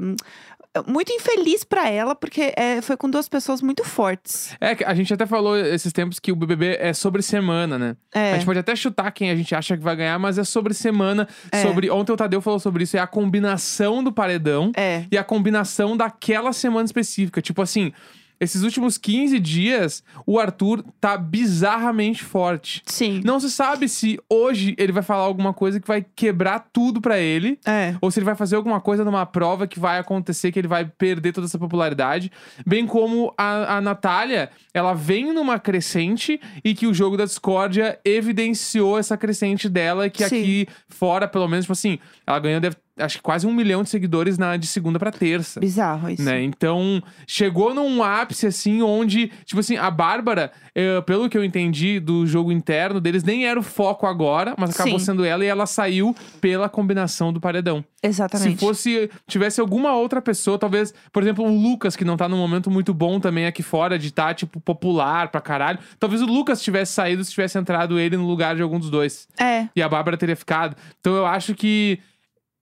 muito 0.88 1.12
infeliz 1.12 1.64
pra 1.64 1.90
ela, 1.90 2.16
porque 2.16 2.54
é, 2.56 2.82
foi 2.82 2.98
com 2.98 3.10
duas 3.10 3.28
pessoas 3.30 3.62
muito 3.62 3.84
fortes. 3.84 4.56
É, 4.60 4.78
a 4.86 4.94
gente 4.94 5.14
até 5.14 5.26
falou 5.26 5.58
esses 5.58 5.92
tempos 5.94 6.20
que 6.20 6.32
o 6.32 6.36
BBB 6.36 6.78
é 6.80 6.94
sobre 6.94 7.22
semana, 7.22 7.78
né? 7.78 7.96
É. 8.14 8.32
A 8.32 8.36
gente 8.36 8.46
pode 8.46 8.60
até 8.60 8.76
chutar 8.76 9.12
quem 9.12 9.30
a 9.30 9.36
gente 9.36 9.54
acha 9.56 9.76
que 9.78 9.84
vai 9.84 9.96
ganhar, 9.96 10.18
mas 10.20 10.38
é 10.38 10.44
sobre 10.44 10.74
semana. 10.74 11.28
É. 11.52 11.62
Sobre. 11.62 11.90
Ontem 11.90 12.12
o 12.12 12.18
Tadeu 12.18 12.42
falou 12.42 12.60
sobre 12.60 12.84
isso, 12.84 12.98
é 12.98 13.00
a 13.00 13.08
combinação 13.08 14.04
do 14.04 14.12
paredão 14.12 14.72
É. 14.76 15.06
e 15.12 15.18
a 15.18 15.24
combinação 15.24 15.96
daquela 15.96 16.52
semana 16.54 16.86
específica. 16.86 17.42
Tipo 17.42 17.62
assim, 17.62 17.92
esses 18.40 18.64
últimos 18.64 18.98
15 18.98 19.40
dias, 19.40 20.04
o 20.26 20.40
Arthur 20.40 20.84
tá 21.00 21.18
bizarramente 21.18 22.24
forte. 22.24 22.82
Sim. 22.86 23.22
Não 23.24 23.40
se 23.40 23.50
sabe 23.52 23.88
se 23.88 24.20
hoje 24.30 24.76
ele 24.78 24.92
vai 24.92 25.04
falar 25.04 25.24
alguma 25.24 25.54
coisa 25.54 25.80
que 25.80 25.88
vai 25.88 26.06
quebrar 26.16 26.68
tudo 26.74 27.00
pra 27.00 27.18
ele. 27.18 27.60
É. 27.66 27.96
Ou 28.02 28.12
se 28.12 28.20
ele 28.20 28.26
vai 28.26 28.36
fazer 28.36 28.56
alguma 28.56 28.82
coisa 28.82 29.04
numa 29.06 29.26
prova 29.26 29.68
que 29.68 29.80
vai 29.80 29.98
acontecer, 30.00 30.52
que 30.52 30.60
ele 30.60 30.68
vai 30.68 30.86
perder 30.86 31.32
toda 31.34 31.48
essa 31.48 31.58
popularidade. 31.60 32.32
Bem 32.66 32.86
como 32.86 33.34
a, 33.38 33.78
a 33.78 33.82
Natália, 33.82 34.50
ela 34.74 34.94
vem 34.94 35.34
numa 35.34 35.60
crescente 35.60 36.40
e 36.64 36.74
que 36.74 36.88
o 36.88 36.94
jogo 36.94 37.18
da 37.18 37.26
discórdia 37.26 38.00
evidenciou 38.04 38.98
essa 38.98 39.18
crescente 39.18 39.70
dela, 39.70 40.10
que 40.10 40.28
Sim. 40.28 40.40
aqui 40.42 40.68
fora, 40.90 41.28
pelo 41.28 41.48
menos, 41.48 41.66
tipo 41.66 41.74
assim, 41.74 42.00
ela 42.28 42.40
ganhou, 42.40 42.60
deve- 42.60 42.76
acho 42.98 43.18
que 43.18 43.24
quase 43.24 43.46
um 43.46 43.54
milhão 43.54 43.84
de 43.84 43.90
seguidores 43.90 44.38
na, 44.38 44.58
de 44.58 44.68
segunda 44.68 44.98
pra 44.98 45.12
terça. 45.12 45.60
Bizarro 45.60 46.10
isso. 46.10 46.24
Né? 46.24 46.44
Então, 46.44 47.02
chegou 47.28 47.74
num 47.74 48.02
ápice, 48.02 48.48
assim, 48.48 48.82
onde, 48.82 49.32
tipo 49.44 49.60
assim, 49.60 49.78
a 49.78 49.92
Bárbara, 49.92 50.52
eh, 50.74 51.02
pelo 51.02 51.30
que 51.30 51.38
eu 51.38 51.44
entendi 51.44 52.00
do 52.00 52.26
jogo 52.26 52.52
interno 52.52 53.02
deles, 53.02 53.24
nem 53.24 53.46
era 53.46 53.60
o 53.60 53.64
foco 53.64 54.06
agora, 54.06 54.56
mas 54.58 54.72
acabou 54.72 55.00
Sim. 55.00 55.06
sendo 55.06 55.26
ela 55.26 55.44
e 55.44 55.48
ela 55.48 55.66
saiu 55.66 56.16
pela 56.40 56.70
combinação 56.70 57.34
do 57.34 57.42
paredão. 57.42 57.84
Exatamente. 58.02 58.54
Se 58.54 58.60
fosse, 58.60 59.10
tivesse 59.28 59.60
alguma 59.60 59.94
outra 59.94 60.22
pessoa, 60.22 60.58
talvez, 60.58 60.94
por 61.12 61.24
exemplo, 61.24 61.46
o 61.46 61.58
Lucas, 61.58 61.96
que 61.96 62.06
não 62.06 62.16
tá 62.16 62.30
num 62.30 62.38
momento 62.38 62.70
muito 62.70 62.94
bom 62.94 63.20
também 63.20 63.46
aqui 63.46 63.64
fora, 63.64 63.98
de 63.98 64.12
tá, 64.12 64.34
tipo, 64.34 64.60
popular 64.62 65.30
pra 65.30 65.42
caralho. 65.42 65.80
Talvez 66.00 66.22
o 66.22 66.26
Lucas 66.26 66.62
tivesse 66.62 66.94
saído 66.94 67.24
se 67.24 67.32
tivesse 67.32 67.58
entrado 67.58 68.00
ele 68.00 68.16
no 68.16 68.28
lugar 68.28 68.56
de 68.56 68.62
algum 68.62 68.80
dos 68.80 68.90
dois. 68.90 69.28
É. 69.40 69.68
E 69.76 69.82
a 69.82 69.90
Bárbara 69.90 70.18
teria 70.18 70.36
ficado. 70.36 70.76
Então 71.00 71.16
eu 71.16 71.26
acho 71.26 71.56
que 71.56 72.00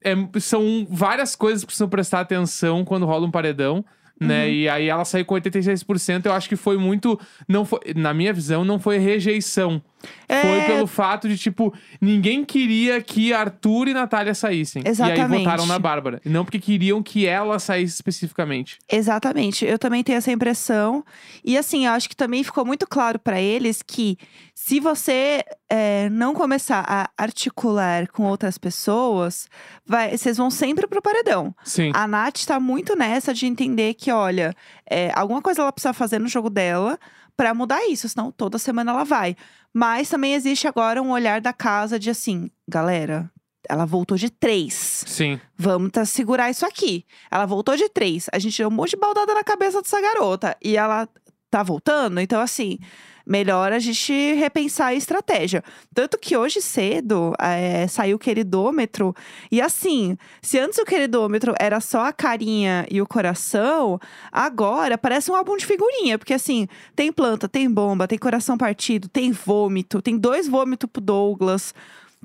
é- 0.04 0.40
são 0.40 0.86
várias 0.90 1.36
coisas 1.36 1.62
que 1.62 1.68
precisam 1.68 1.90
prestar 1.90 2.20
atenção 2.22 2.84
quando 2.86 3.06
rola 3.06 3.26
um 3.26 3.32
paredão. 3.32 3.84
Né? 4.20 4.46
Uhum. 4.46 4.50
E 4.52 4.70
aí 4.70 4.88
ela 4.88 5.04
saiu 5.06 5.26
com 5.26 5.36
86%. 5.36 6.26
Eu 6.26 6.34
acho 6.34 6.48
que 6.50 6.56
foi 6.56 6.78
muito. 6.78 7.20
Não 7.48 7.66
foi, 7.66 7.80
na 7.96 8.14
minha 8.14 8.32
visão, 8.34 8.64
não 8.64 8.80
foi 8.80 8.98
rejeição. 8.98 9.82
Foi 10.28 10.36
É. 10.60 10.66
pelo 10.66 10.86
fato 10.86 11.30
de, 11.30 11.38
tipo, 11.38 11.74
ninguém 12.02 12.44
queria 12.44 13.02
que 13.02 13.32
Arthur 13.32 13.88
e 13.88 13.94
Natália 13.94 14.34
saíssem. 14.36 14.82
E 14.84 14.88
aí 14.88 14.92
Exatamente. 14.92 15.44
votaram 15.46 15.66
na 15.66 15.80
Bárbara. 15.80 16.22
E 16.26 16.30
Não 16.30 16.44
porque 16.44 16.60
queriam 16.60 17.02
que 17.02 17.26
ela 17.26 17.58
saísse 17.58 17.96
especificamente. 17.96 18.80
Exatamente, 18.92 19.66
eu 19.66 19.80
também 19.80 20.04
tenho 20.04 20.18
essa 20.18 20.30
impressão. 20.32 21.06
E 21.44 21.58
assim, 21.58 21.86
eu 21.86 21.94
acho 21.94 22.10
que 22.10 22.16
também 22.18 22.44
ficou 22.44 22.66
muito 22.66 22.86
claro 22.86 23.18
pra 23.18 23.40
eles 23.42 23.82
que 23.82 24.18
se 24.54 24.80
você 24.82 25.42
é, 25.70 26.10
não 26.10 26.34
começar 26.34 26.84
a 26.86 27.10
articular 27.18 28.08
com 28.10 28.24
outras 28.26 28.58
pessoas, 28.58 29.48
vai- 29.88 30.16
vocês 30.18 30.36
vão 30.38 30.52
sempre 30.52 30.86
pro 30.86 31.02
paredão. 31.02 31.56
Sim. 31.64 31.92
A 31.96 32.06
Nath 32.08 32.44
tá 32.46 32.60
muito 32.60 32.96
nessa 32.96 33.34
de 33.34 33.46
entender 33.46 33.94
que, 33.96 34.03
olha, 34.12 34.54
é, 34.90 35.12
alguma 35.16 35.42
coisa 35.42 35.62
ela 35.62 35.72
precisa 35.72 35.94
fazer 35.94 36.20
no 36.20 36.28
jogo 36.28 36.50
dela 36.50 37.00
pra 37.36 37.54
mudar 37.54 37.86
isso, 37.88 38.08
senão 38.08 38.32
toda 38.32 38.58
semana 38.58 38.92
ela 38.92 39.04
vai. 39.04 39.36
Mas 39.74 40.10
também 40.10 40.34
existe 40.36 40.68
agora 40.68 41.02
um 41.02 41.12
olhar 41.12 41.42
da 41.42 41.52
casa 41.52 41.98
de 41.98 42.10
assim, 42.10 42.50
galera, 42.68 43.32
ela 43.68 43.86
voltou 43.86 44.18
de 44.18 44.30
três. 44.30 45.04
Sim. 45.08 45.40
Vamos 45.58 45.92
tá, 45.92 46.06
segurar 46.06 46.50
isso 46.50 46.66
aqui. 46.66 47.06
Ela 47.32 47.46
voltou 47.46 47.76
de 47.76 47.90
três. 47.90 48.28
A 48.32 48.40
gente 48.40 48.58
deu 48.58 48.68
um 48.68 48.72
monte 48.72 48.92
de 48.92 48.98
baldada 48.98 49.34
na 49.34 49.44
cabeça 49.44 49.82
dessa 49.82 50.02
garota. 50.02 50.56
E 50.64 50.76
ela 50.76 51.08
tá 51.54 51.64
voltando. 51.64 52.20
Então, 52.20 52.42
assim, 52.42 52.80
melhor 53.26 53.72
a 53.72 53.80
gente 53.80 54.34
repensar 54.34 54.88
a 54.88 54.96
estratégia. 54.96 55.64
Tanto 55.94 56.18
que 56.18 56.36
hoje 56.36 56.62
cedo 56.62 57.34
é, 57.40 57.88
saiu 57.88 58.18
o 58.18 58.20
queridômetro. 58.20 59.16
E 59.52 59.62
assim, 59.62 60.18
se 60.42 60.60
antes 60.60 60.80
o 60.80 60.86
queridômetro 60.86 61.54
era 61.60 61.80
só 61.80 62.06
a 62.06 62.14
carinha 62.14 62.86
e 62.90 63.02
o 63.02 63.08
coração, 63.08 64.00
agora 64.32 64.98
parece 64.98 65.32
um 65.32 65.36
álbum 65.36 65.56
de 65.56 65.66
figurinha. 65.66 66.18
Porque 66.18 66.34
assim, 66.34 66.68
tem 66.96 67.12
planta, 67.12 67.48
tem 67.48 67.70
bomba, 67.70 68.08
tem 68.08 68.18
coração 68.18 68.58
partido, 68.58 69.08
tem 69.08 69.32
vômito, 69.32 70.02
tem 70.02 70.18
dois 70.18 70.48
vômitos 70.48 70.90
pro 70.92 71.02
Douglas. 71.02 71.74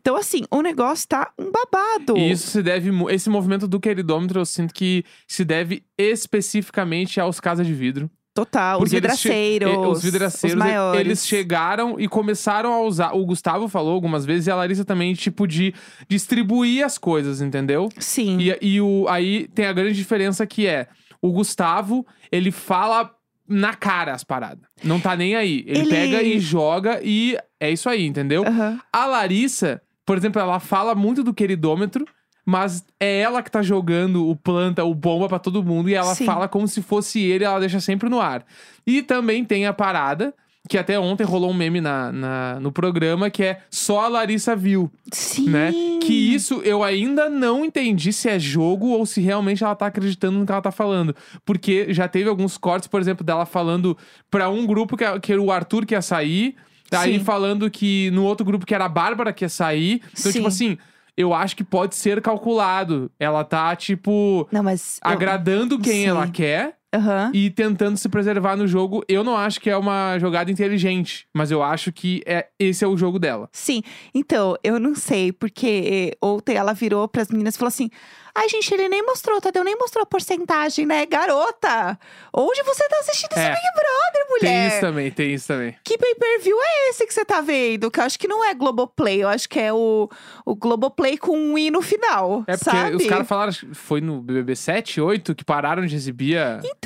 Então, 0.01 0.17
assim, 0.17 0.45
o 0.51 0.63
negócio 0.63 1.09
tá 1.09 1.33
um 1.37 1.51
babado. 1.51 2.17
E 2.17 2.31
isso 2.31 2.49
se 2.49 2.63
deve. 2.63 2.91
Esse 3.11 3.29
movimento 3.29 3.67
do 3.67 3.81
queridômetro, 3.81 4.41
eu 4.41 4.47
sinto 4.47 4.73
que 4.73 5.05
se 5.27 5.45
deve 5.45 5.83
especificamente 5.99 7.21
aos 7.21 7.41
casas 7.41 7.67
de 7.67 7.75
vidro. 7.75 8.09
Total, 8.45 8.77
os 8.79 8.91
Porque 8.91 8.97
eles 9.05 9.19
che- 9.21 9.29
vidraceiros. 9.29 9.97
Os 9.97 10.03
vidraceiros, 10.03 10.59
os 10.61 10.65
maiores. 10.65 11.01
eles 11.01 11.27
chegaram 11.27 11.99
e 11.99 12.07
começaram 12.09 12.73
a 12.73 12.81
usar. 12.83 13.13
O 13.15 13.25
Gustavo 13.27 13.69
falou 13.69 13.93
algumas 13.95 14.25
vezes 14.25 14.47
e 14.47 14.51
a 14.51 14.55
Larissa 14.57 14.85
também, 14.85 15.13
tipo, 15.15 15.47
de 15.47 15.75
distribuir 16.09 16.85
as 16.85 16.99
coisas, 16.99 17.41
entendeu? 17.41 17.89
Sim. 17.99 18.39
E, 18.41 18.59
e 18.61 18.81
o, 18.81 19.07
aí 19.09 19.49
tem 19.49 19.67
a 19.67 19.73
grande 19.73 19.95
diferença 19.95 20.47
que 20.47 20.67
é: 20.67 20.87
o 21.21 21.33
Gustavo, 21.33 22.07
ele 22.31 22.51
fala 22.51 23.11
na 23.49 23.75
cara 23.75 24.13
as 24.13 24.23
paradas. 24.25 24.65
Não 24.85 25.01
tá 25.01 25.17
nem 25.17 25.35
aí. 25.35 25.65
Ele, 25.67 25.81
Ele- 25.81 25.91
pega 25.91 26.23
e 26.23 26.39
joga 26.39 27.01
e 27.03 27.37
é 27.61 27.71
isso 27.71 27.89
aí, 27.89 28.07
entendeu? 28.07 28.45
Aham. 28.47 28.79
A 28.93 29.07
Larissa, 29.07 29.81
por 30.07 30.17
exemplo, 30.17 30.41
ela 30.41 30.61
fala 30.61 30.95
muito 30.95 31.23
do 31.25 31.35
queridômetro, 31.35 32.05
mas 32.51 32.83
é 32.99 33.21
ela 33.21 33.43
que 33.43 33.51
tá 33.51 33.61
jogando 33.61 34.27
o 34.27 34.35
planta, 34.35 34.83
o 34.83 34.95
bomba 34.95 35.29
pra 35.29 35.39
todo 35.39 35.63
mundo, 35.63 35.91
e 35.91 35.95
ela 35.95 36.15
Sim. 36.15 36.25
fala 36.25 36.49
como 36.49 36.67
se 36.67 36.81
fosse 36.81 37.21
ele, 37.21 37.45
ela 37.45 37.61
deixa 37.61 37.79
sempre 37.79 38.09
no 38.09 38.19
ar. 38.23 38.43
E 38.87 39.03
também 39.03 39.45
tem 39.45 39.67
a 39.67 39.73
parada, 39.75 40.33
que 40.67 40.79
até 40.79 40.99
ontem 40.99 41.25
rolou 41.25 41.51
um 41.51 41.55
meme 41.55 41.79
na, 41.83 42.11
na- 42.11 42.59
no 42.59 42.73
programa, 42.73 43.29
que 43.29 43.43
é 43.43 43.61
só 43.71 44.01
a 44.01 44.09
Larissa 44.09 44.57
viu, 44.57 44.91
Sim. 45.13 45.51
né? 45.51 45.73
Que 46.01 46.13
isso 46.35 46.63
eu 46.65 46.83
ainda 46.83 47.29
não 47.29 47.67
entendi 47.67 48.15
se 48.15 48.31
é 48.31 48.39
jogo 48.39 48.89
ou 48.89 49.05
se 49.05 49.21
realmente 49.21 49.63
ela 49.63 49.75
tá 49.75 49.85
acreditando 49.87 50.39
no 50.39 50.47
que 50.47 50.53
ela 50.53 50.63
tá 50.63 50.73
falando. 50.73 51.15
Porque 51.45 51.93
já 51.93 52.09
teve 52.09 52.31
alguns 52.31 52.57
cortes, 52.57 52.89
por 52.89 52.99
exemplo, 52.99 53.23
dela 53.25 53.45
falando 53.45 53.95
pra 54.31 54.49
um 54.49 54.65
grupo 54.67 54.97
que, 54.97 55.05
que 55.21 55.33
era 55.35 55.43
o 55.43 55.53
Arthur 55.53 55.85
que 55.85 55.95
ia 55.95 56.01
sair. 56.01 56.57
Aí 56.91 57.19
Sim. 57.19 57.25
falando 57.27 57.71
que 57.71 58.11
no 58.13 58.25
outro 58.25 58.47
grupo 58.47 58.65
que 58.65 58.75
era 58.75 58.87
a 58.87 58.89
Bárbara 58.89 59.35
que 59.35 59.45
ia 59.45 59.51
sair. 59.51 60.01
Então, 60.19 60.33
Sim. 60.33 60.39
tipo 60.39 60.49
assim, 60.49 60.79
eu 61.19 61.35
acho 61.35 61.57
que 61.57 61.65
pode 61.65 61.97
ser 61.97 62.23
calculado. 62.23 63.11
Ela 63.19 63.43
tá, 63.45 63.75
tipo, 63.75 64.49
Não, 64.53 64.63
mas. 64.63 65.01
eu- 65.05 65.11
agradando 65.11 65.79
quem 65.79 66.03
Sim. 66.03 66.07
ela 66.07 66.29
quer 66.29 66.78
Aham. 66.95 67.31
e 67.35 67.51
tentando 67.51 67.97
se 67.97 68.09
preservar 68.09 68.57
no 68.57 68.67
jogo. 68.67 69.05
Eu 69.09 69.23
não 69.23 69.37
acho 69.37 69.61
que 69.61 69.69
é 69.69 69.77
uma 69.77 70.19
jogada 70.19 70.51
inteligente, 70.51 71.27
mas 71.35 71.51
eu 71.51 71.63
acho 71.63 71.93
que 71.93 72.23
é, 72.27 72.47
esse 72.59 72.85
é 72.85 72.89
o 72.89 72.97
jogo 72.97 73.19
dela. 73.19 73.49
Sim. 73.53 73.83
Então, 74.15 74.57
eu 74.65 74.79
não 74.81 74.95
sei, 74.95 75.33
porque 75.33 76.13
eh, 76.13 76.17
ontem 76.23 76.57
ela 76.57 76.73
virou 76.73 77.07
pras 77.07 77.29
meninas 77.29 77.55
e 77.55 77.59
falou 77.59 77.69
assim: 77.69 77.91
Ai, 78.35 78.49
gente, 78.49 78.73
ele 78.73 78.89
nem 78.89 79.05
mostrou, 79.05 79.41
Tadeu 79.41 79.65
nem 79.65 79.77
mostrou 79.77 80.03
a 80.03 80.07
porcentagem, 80.07 80.87
né? 80.87 81.05
Garota! 81.07 81.99
Onde 82.33 82.63
você 82.63 82.89
tá 82.89 82.99
assistindo 83.01 83.33
esse 83.33 83.41
É. 83.41 83.51
Big 83.51 83.63
Brother, 83.75 84.27
Tem 84.41 84.49
mulher? 84.51 84.69
isso 84.69 84.81
também, 84.81 85.11
tem 85.11 85.35
isso 85.35 85.47
também. 85.49 85.77
Que 85.85 85.99
pay-per-view 85.99 86.57
é 86.61 86.91
esse 86.91 87.07
que 87.07 87.13
você 87.13 87.25
tá 87.25 87.41
vendo? 87.41 87.91
Que 87.91 87.99
eu 88.01 88.05
acho 88.05 88.19
que 88.19 88.29
não 88.29 88.45
é 88.45 88.55
Globoplay, 88.55 89.23
eu 89.23 89.29
acho 89.29 89.49
que 89.49 89.59
é 89.59 89.73
o, 89.73 90.09
o 90.47 90.55
Globoplay 90.55 91.19
com 91.19 91.37
um 91.37 91.59
i 91.59 91.71
no 91.71 91.83
final. 91.83 92.45
É 92.47 92.57
porque 92.57 92.71
sabe? 92.71 92.97
os 92.97 93.07
caras 93.07 93.27
falaram, 93.27 93.53
foi 93.73 94.01
no 94.01 94.21
BBB 94.23 94.55
7, 94.55 95.01
8, 95.01 95.35
que 95.35 95.45
pararam 95.45 95.85
de 95.85 95.95
exibir 95.97 96.39
a, 96.39 96.61
Então. 96.63 96.78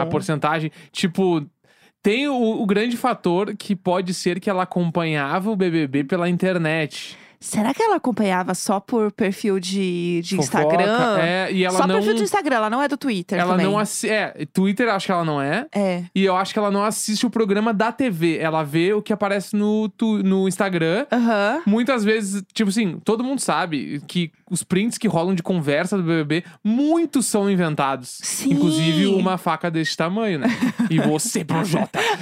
A 0.00 0.06
porcentagem. 0.06 0.70
Tipo, 0.90 1.46
tem 2.02 2.28
o, 2.28 2.62
o 2.62 2.66
grande 2.66 2.96
fator 2.96 3.54
que 3.56 3.76
pode 3.76 4.12
ser 4.12 4.40
que 4.40 4.50
ela 4.50 4.64
acompanhava 4.64 5.50
o 5.50 5.56
BBB 5.56 6.04
pela 6.04 6.28
internet. 6.28 7.16
Será 7.42 7.74
que 7.74 7.82
ela 7.82 7.96
acompanhava 7.96 8.54
só 8.54 8.80
por 8.80 9.12
perfil 9.12 9.58
de, 9.60 10.20
de 10.22 10.36
Fofoca, 10.36 10.58
Instagram? 10.64 11.18
É, 11.18 11.52
e 11.52 11.64
ela 11.64 11.76
só 11.76 11.86
não. 11.86 11.96
perfil 11.96 12.14
de 12.14 12.22
Instagram, 12.22 12.56
ela 12.56 12.70
não 12.70 12.80
é 12.82 12.88
do 12.88 12.96
Twitter 12.96 13.38
Ela 13.38 13.50
também. 13.52 13.66
não 13.66 13.78
assi- 13.78 14.08
É, 14.08 14.46
Twitter 14.52 14.88
acho 14.88 15.06
que 15.06 15.12
ela 15.12 15.24
não 15.24 15.42
é. 15.42 15.66
É. 15.74 16.04
E 16.14 16.24
eu 16.24 16.36
acho 16.36 16.52
que 16.52 16.58
ela 16.58 16.70
não 16.70 16.84
assiste 16.84 17.26
o 17.26 17.30
programa 17.30 17.74
da 17.74 17.90
TV. 17.92 18.38
Ela 18.38 18.62
vê 18.62 18.92
o 18.94 19.02
que 19.02 19.12
aparece 19.12 19.54
no, 19.56 19.88
tu- 19.90 20.22
no 20.22 20.46
Instagram. 20.48 21.06
Aham. 21.12 21.62
Muitas 21.66 22.04
vezes, 22.04 22.42
tipo 22.54 22.70
assim, 22.70 22.98
todo 23.04 23.22
mundo 23.24 23.40
sabe 23.40 24.00
que 24.06 24.30
os 24.50 24.62
prints 24.62 24.96
que 24.98 25.08
rolam 25.08 25.34
de 25.34 25.42
conversa 25.42 25.96
do 25.96 26.02
BBB, 26.02 26.44
muitos 26.62 27.26
são 27.26 27.50
inventados. 27.50 28.18
Sim. 28.22 28.52
Inclusive 28.52 29.06
uma 29.06 29.36
faca 29.36 29.70
desse 29.70 29.96
tamanho, 29.96 30.38
né? 30.38 30.48
E 30.90 30.98
você, 30.98 31.44
Projota. 31.44 31.98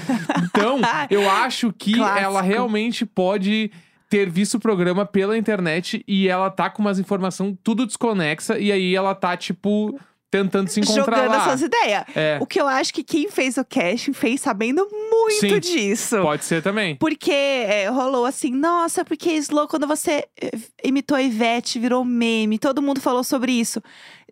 Então, 0.45 0.81
eu 1.11 1.29
acho 1.31 1.73
que 1.73 1.95
Clássico. 1.95 2.19
ela 2.21 2.41
realmente 2.43 3.05
pode 3.07 3.71
ter 4.11 4.29
visto 4.29 4.57
o 4.57 4.61
programa 4.61 5.07
pela 5.07 5.39
internet 5.39 6.05
e 6.07 6.29
ela 6.29 6.51
tá 6.51 6.69
com 6.69 6.83
umas 6.83 6.99
informações 6.99 7.57
tudo 7.63 7.87
desconexa 7.87 8.59
e 8.59 8.73
aí 8.73 8.95
ela 8.95 9.15
tá, 9.15 9.37
tipo, 9.37 9.99
tentando 10.29 10.69
se 10.69 10.81
encontrar 10.81 11.17
Jogando 11.17 11.31
lá. 11.31 11.47
essas 11.47 11.63
ideias. 11.63 12.05
É, 12.15 12.39
O 12.41 12.47
que 12.47 12.61
eu 12.61 12.67
acho 12.67 12.93
que 12.93 13.05
quem 13.05 13.31
fez 13.31 13.57
o 13.57 13.65
casting 13.65 14.13
fez 14.13 14.41
sabendo 14.41 14.85
muito 14.91 15.41
Sim. 15.41 15.61
disso. 15.61 16.21
pode 16.23 16.45
ser 16.45 16.61
também. 16.61 16.97
Porque 16.97 17.31
é, 17.31 17.89
rolou 17.89 18.27
assim, 18.27 18.53
nossa, 18.53 19.05
porque 19.05 19.31
Slow, 19.31 19.69
quando 19.69 19.87
você 19.87 20.25
eh, 20.43 20.51
imitou 20.83 21.17
a 21.17 21.23
Ivete, 21.23 21.79
virou 21.79 22.05
meme, 22.05 22.59
todo 22.59 22.83
mundo 22.83 23.01
falou 23.01 23.23
sobre 23.23 23.53
isso. 23.53 23.81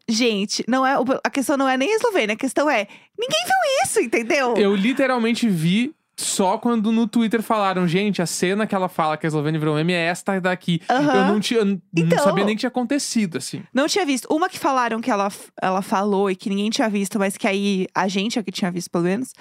Gente, 0.08 0.64
não 0.66 0.84
é, 0.84 0.94
a 1.22 1.30
questão 1.30 1.56
não 1.56 1.68
é 1.68 1.76
nem 1.76 1.92
a 1.92 1.96
Eslovênia, 1.96 2.32
a 2.32 2.38
questão 2.38 2.68
é, 2.68 2.88
ninguém 3.16 3.44
viu 3.44 3.84
isso, 3.84 4.00
entendeu? 4.00 4.54
Eu 4.56 4.74
literalmente 4.74 5.48
vi 5.48 5.94
só 6.20 6.58
quando 6.58 6.90
no 6.90 7.06
Twitter 7.06 7.40
falaram, 7.42 7.86
gente, 7.86 8.20
a 8.20 8.26
cena 8.26 8.66
que 8.66 8.74
ela 8.74 8.88
fala 8.88 9.16
que 9.16 9.24
a 9.24 9.28
Eslovênia 9.28 9.60
virou 9.60 9.76
meme 9.76 9.92
é 9.92 10.06
esta 10.06 10.40
daqui. 10.40 10.82
Aham. 10.90 11.14
Eu 11.14 11.24
não 11.32 11.38
tinha, 11.40 11.60
eu 11.60 11.64
não 11.64 11.80
Então. 11.96 12.18
sabia 12.24 12.44
nem 12.44 12.56
que 12.56 12.60
tinha 12.60 12.68
acontecido, 12.68 13.38
assim. 13.38 13.62
Não 13.72 13.86
tinha 13.86 14.04
visto. 14.04 14.26
Uma 14.28 14.48
que 14.48 14.58
falaram 14.58 15.00
que 15.00 15.10
ela, 15.10 15.28
ela 15.62 15.80
falou 15.80 16.28
e 16.28 16.34
que 16.34 16.48
ninguém 16.50 16.70
tinha 16.70 16.88
visto, 16.88 17.18
mas 17.20 17.36
que 17.36 17.46
aí 17.46 17.86
a 17.94 18.08
gente 18.08 18.36
aqui 18.38 18.50
tinha 18.50 18.70
visto, 18.70 18.90
pelo 18.90 19.04
menos, 19.04 19.32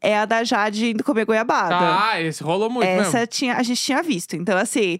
é 0.00 0.18
a 0.18 0.24
da 0.24 0.42
Jade 0.42 0.90
indo 0.90 1.04
comer 1.04 1.24
goiabada. 1.24 1.76
Ah, 2.10 2.20
esse 2.20 2.42
rolou 2.42 2.68
muito 2.68 2.84
Essa 2.86 3.12
mesmo. 3.18 3.26
tinha, 3.28 3.54
a 3.56 3.62
gente 3.62 3.80
tinha 3.80 4.02
visto. 4.02 4.34
Então, 4.34 4.58
assim, 4.58 4.98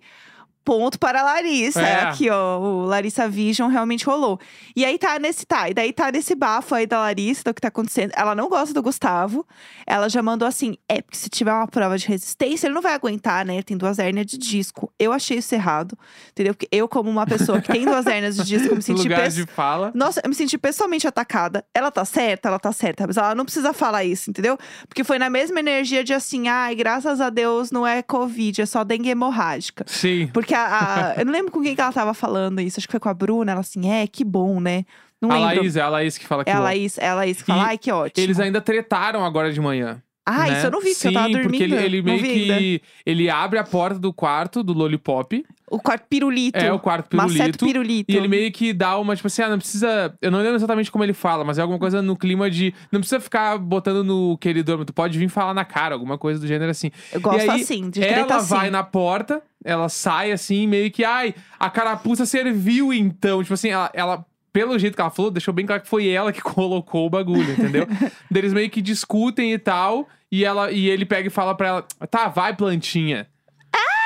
ponto 0.65 0.99
para 0.99 1.21
a 1.21 1.23
Larissa. 1.23 1.81
É. 1.81 2.05
Aqui, 2.05 2.31
ó, 2.31 2.59
o 2.59 2.85
Larissa 2.85 3.29
Vision 3.29 3.69
realmente 3.71 4.07
rolou. 4.07 4.41
E 4.75 4.85
aí 4.85 4.99
tá 4.99 5.19
nesse, 5.19 5.45
tá, 5.45 5.69
e 5.69 5.75
daí 5.75 5.93
tá 5.93 6.11
nesse 6.11 6.35
bafo 6.35 6.75
aí 6.75 6.87
da 6.87 6.99
Larissa, 7.01 7.45
do 7.45 7.55
que 7.55 7.61
tá 7.61 7.69
acontecendo. 7.69 8.13
Ela 8.17 8.35
não 8.35 8.49
gosta 8.49 8.73
do 8.73 8.83
Gustavo. 8.83 9.47
Ela 9.87 10.09
já 10.09 10.23
mandou 10.23 10.49
assim: 10.49 10.77
é, 10.89 11.03
porque 11.03 11.17
se 11.17 11.29
tiver 11.29 11.53
uma 11.53 11.67
prova 11.69 11.99
de 11.99 12.07
resistência, 12.09 12.67
ele 12.67 12.75
não 12.75 12.83
vai 12.83 12.95
aguentar, 12.95 13.45
né? 13.45 13.55
Ele 13.55 13.63
tem 13.63 13.77
duas 13.77 13.99
hérnias 13.99 14.27
de 14.27 14.39
disco. 14.39 14.93
Eu 14.99 15.13
achei 15.13 15.39
isso 15.39 15.55
errado, 15.55 15.99
entendeu? 16.31 16.55
Porque 16.55 16.69
eu, 16.73 16.89
como 16.89 17.11
uma 17.11 17.27
pessoa 17.27 17.61
que 17.61 17.71
tem 17.71 17.85
duas 17.85 18.07
hérnias 18.07 18.37
de 18.37 18.45
disco, 18.45 18.69
eu 18.69 18.77
me 18.77 18.83
senti 18.83 19.03
Lugar 19.03 19.29
de 19.29 19.47
fala. 19.47 19.93
nossa, 19.95 20.21
eu 20.25 20.29
me 20.29 20.35
senti 20.35 20.57
pessoalmente 20.57 21.07
atacada. 21.07 21.65
Ela 21.75 21.91
tá 21.91 22.05
certa, 22.05 22.49
ela 22.49 22.59
tá 22.59 22.73
certa, 22.73 23.07
mas 23.07 23.17
ela 23.17 23.35
não 23.35 23.45
precisa 23.45 23.73
falar 23.73 24.05
isso, 24.05 24.31
entendeu? 24.31 24.57
Porque 24.89 25.05
foi 25.05 25.19
na 25.19 25.29
mesma 25.29 25.61
energia 25.61 26.03
de 26.03 26.15
assim, 26.15 26.49
ai, 26.49 26.75
graças 26.75 27.21
a 27.21 27.29
Deus 27.29 27.71
não 27.71 27.87
é 27.87 28.03
Covid, 28.03 28.63
é 28.63 28.67
só 28.67 28.83
dengue 28.85 29.11
hemorrágica. 29.11 29.85
Sim. 29.87 30.29
Porque 30.33 30.54
a, 30.55 31.11
a- 31.11 31.15
eu 31.17 31.25
não 31.25 31.33
lembro 31.33 31.51
com 31.53 31.63
quem 31.63 31.75
que 31.75 31.81
ela 31.81 31.93
tava 31.93 32.15
falando 32.15 32.61
isso, 32.61 32.79
acho 32.81 32.87
que 32.89 32.93
foi 32.93 33.01
com 33.01 33.09
a 33.09 33.15
Bruna, 33.15 33.53
ela 33.53 33.61
assim, 33.61 33.91
é, 33.91 34.07
que 34.07 34.25
bom, 34.25 34.61
né? 34.61 34.85
Não 35.21 35.31
A 35.31 35.35
lembro. 35.35 35.57
Laís, 35.63 35.77
é 35.77 35.81
a 35.81 35.89
Laís 35.89 36.19
que 36.19 36.27
fala 36.27 36.45
que 36.45 36.51
é 36.51 36.53
a. 36.53 36.61
Laís, 36.61 36.99
é 36.99 37.09
a 37.09 37.15
Laís 37.15 37.39
que 37.39 37.45
fala, 37.47 37.65
ai, 37.67 37.79
que 37.79 37.91
ótimo. 37.91 38.23
Eles 38.25 38.39
ainda 38.39 38.61
tretaram 38.61 39.25
agora 39.25 39.51
de 39.53 39.61
manhã. 39.61 40.03
Ah, 40.27 40.45
né? 40.49 40.57
isso 40.57 40.67
eu 40.67 40.71
não 40.71 40.81
vi, 40.81 40.91
porque 40.91 41.01
Sim, 41.01 41.09
eu 41.09 41.15
tava 41.15 41.29
dormindo. 41.29 41.51
porque 41.51 41.63
ele, 41.65 41.77
ele 41.77 42.03
meio 42.03 42.23
que. 42.23 42.51
ainda. 42.53 42.85
Ele 43.05 43.29
abre 43.31 43.59
a 43.59 43.65
porta 43.65 43.99
do 43.99 44.13
quarto 44.13 44.63
do 44.63 44.73
Lollipop. 44.73 45.45
O 45.71 45.79
quarto 45.79 46.07
pirulito. 46.09 46.59
É, 46.59 46.73
o 46.73 46.79
quarto 46.79 47.15
Maceto 47.17 47.59
pirulito. 47.59 47.65
pirulito. 47.67 48.13
E 48.13 48.17
ele 48.17 48.29
meio 48.29 48.51
que 48.53 48.73
dá 48.73 48.97
uma, 48.99 49.15
tipo 49.17 49.27
assim, 49.27 49.43
ah, 49.43 49.49
não 49.51 49.59
precisa. 49.59 50.15
Eu 50.23 50.31
não 50.31 50.39
lembro 50.39 50.55
exatamente 50.55 50.91
como 50.91 51.05
ele 51.05 51.13
fala, 51.13 51.45
mas 51.45 51.59
é 51.59 51.63
alguma 51.63 51.79
coisa 51.79 52.01
no 52.01 52.17
clima 52.17 52.51
de. 52.51 52.73
Não 52.91 53.01
precisa 53.01 53.21
ficar 53.21 53.59
botando 53.59 54.03
no 54.03 54.39
querido, 54.39 54.85
tu 54.85 54.93
pode 54.93 55.19
vir 55.19 55.29
falar 55.29 55.53
na 55.53 55.65
cara, 55.65 55.95
alguma 55.95 56.17
coisa 56.17 56.41
do 56.41 56.47
gênero 56.47 56.71
assim. 56.71 56.91
Eu 57.13 57.21
gosto 57.21 57.51
aí, 57.51 57.61
assim, 57.63 57.91
de 57.91 58.03
Ela 58.03 58.37
assim. 58.37 58.49
vai 58.55 58.71
na 58.71 58.83
porta, 58.83 59.43
ela 59.65 59.89
sai 59.89 60.33
assim, 60.33 60.67
meio 60.67 60.91
que, 60.91 61.05
ai, 61.05 61.35
a 61.59 61.69
carapuça 61.69 62.25
serviu 62.25 62.93
então. 62.93 63.43
Tipo 63.43 63.55
assim, 63.55 63.69
ela. 63.69 63.91
ela 63.93 64.25
pelo 64.55 64.79
jeito 64.79 64.95
que 64.95 65.01
ela 65.01 65.11
falou, 65.11 65.33
deixou 65.33 65.53
bem 65.53 65.67
claro 65.67 65.83
que 65.83 65.89
foi 65.89 66.09
ela 66.09 66.33
que 66.33 66.41
colocou 66.41 67.07
o 67.07 67.11
bagulho, 67.11 67.51
entendeu? 67.53 67.89
Eles 68.33 68.53
meio 68.53 68.71
que 68.71 68.81
discutem 68.81 69.53
e 69.53 69.59
tal, 69.59 70.09
e, 70.31 70.45
ela, 70.45 70.71
e 70.71 70.89
ele 70.89 71.05
pega 71.05 71.27
e 71.27 71.31
fala 71.31 71.57
pra 71.57 71.69
ela: 71.69 71.83
tá, 72.09 72.29
vai, 72.29 72.55
plantinha. 72.55 73.27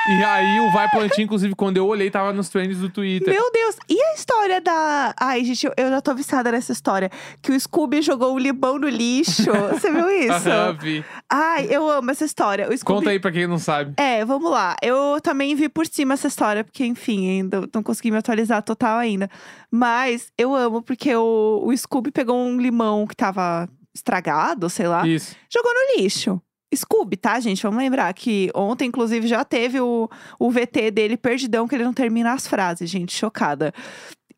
E 0.07 0.23
aí, 0.23 0.59
o 0.61 0.71
Vai 0.71 0.89
Plantinha, 0.89 1.25
inclusive, 1.25 1.53
quando 1.55 1.77
eu 1.77 1.85
olhei, 1.85 2.09
tava 2.09 2.31
nos 2.31 2.49
trends 2.49 2.77
do 2.77 2.89
Twitter. 2.89 3.33
Meu 3.33 3.51
Deus! 3.51 3.75
E 3.87 4.01
a 4.01 4.13
história 4.13 4.61
da. 4.61 5.13
Ai, 5.19 5.43
gente, 5.43 5.65
eu, 5.65 5.73
eu 5.77 5.89
já 5.89 6.01
tô 6.01 6.15
viciada 6.15 6.51
nessa 6.51 6.71
história. 6.71 7.11
Que 7.41 7.51
o 7.51 7.59
Scooby 7.59 8.01
jogou 8.01 8.33
o 8.33 8.39
limão 8.39 8.79
no 8.79 8.87
lixo. 8.87 9.51
Você 9.71 9.91
viu 9.91 10.09
isso? 10.19 10.49
Aham, 10.49 10.77
vi. 10.79 11.05
Ai, 11.29 11.67
eu 11.69 11.89
amo 11.89 12.09
essa 12.11 12.25
história. 12.25 12.69
O 12.69 12.77
Scooby... 12.77 12.99
Conta 12.99 13.09
aí 13.11 13.19
pra 13.19 13.31
quem 13.31 13.45
não 13.45 13.59
sabe. 13.59 13.93
É, 13.97 14.23
vamos 14.23 14.49
lá. 14.49 14.75
Eu 14.81 15.19
também 15.21 15.53
vi 15.55 15.67
por 15.69 15.85
cima 15.85 16.13
essa 16.13 16.27
história, 16.27 16.63
porque, 16.63 16.85
enfim, 16.85 17.29
ainda 17.29 17.67
não 17.73 17.83
consegui 17.83 18.09
me 18.09 18.17
atualizar 18.17 18.63
total 18.63 18.97
ainda. 18.97 19.29
Mas 19.69 20.31
eu 20.37 20.55
amo, 20.55 20.81
porque 20.81 21.13
o, 21.15 21.61
o 21.65 21.75
Scooby 21.77 22.11
pegou 22.11 22.37
um 22.37 22.59
limão 22.59 23.05
que 23.05 23.15
tava 23.15 23.69
estragado, 23.93 24.69
sei 24.69 24.87
lá, 24.87 25.05
Isso. 25.07 25.35
jogou 25.51 25.71
no 25.73 26.01
lixo. 26.01 26.41
Scooby, 26.75 27.17
tá, 27.17 27.39
gente? 27.39 27.63
Vamos 27.63 27.79
lembrar 27.79 28.13
que 28.13 28.51
ontem, 28.53 28.85
inclusive, 28.87 29.27
já 29.27 29.43
teve 29.43 29.79
o, 29.79 30.09
o 30.39 30.51
VT 30.51 30.91
dele 30.91 31.17
perdidão, 31.17 31.67
que 31.67 31.75
ele 31.75 31.83
não 31.83 31.93
termina 31.93 32.33
as 32.33 32.47
frases, 32.47 32.89
gente, 32.89 33.15
chocada. 33.15 33.73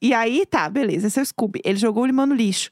E 0.01 0.13
aí, 0.13 0.45
tá, 0.45 0.69
beleza, 0.69 1.07
esse 1.07 1.19
é 1.19 1.21
o 1.21 1.25
Scooby. 1.25 1.61
Ele 1.63 1.77
jogou 1.77 2.03
o 2.03 2.05
limão 2.05 2.25
no 2.25 2.33
lixo. 2.33 2.69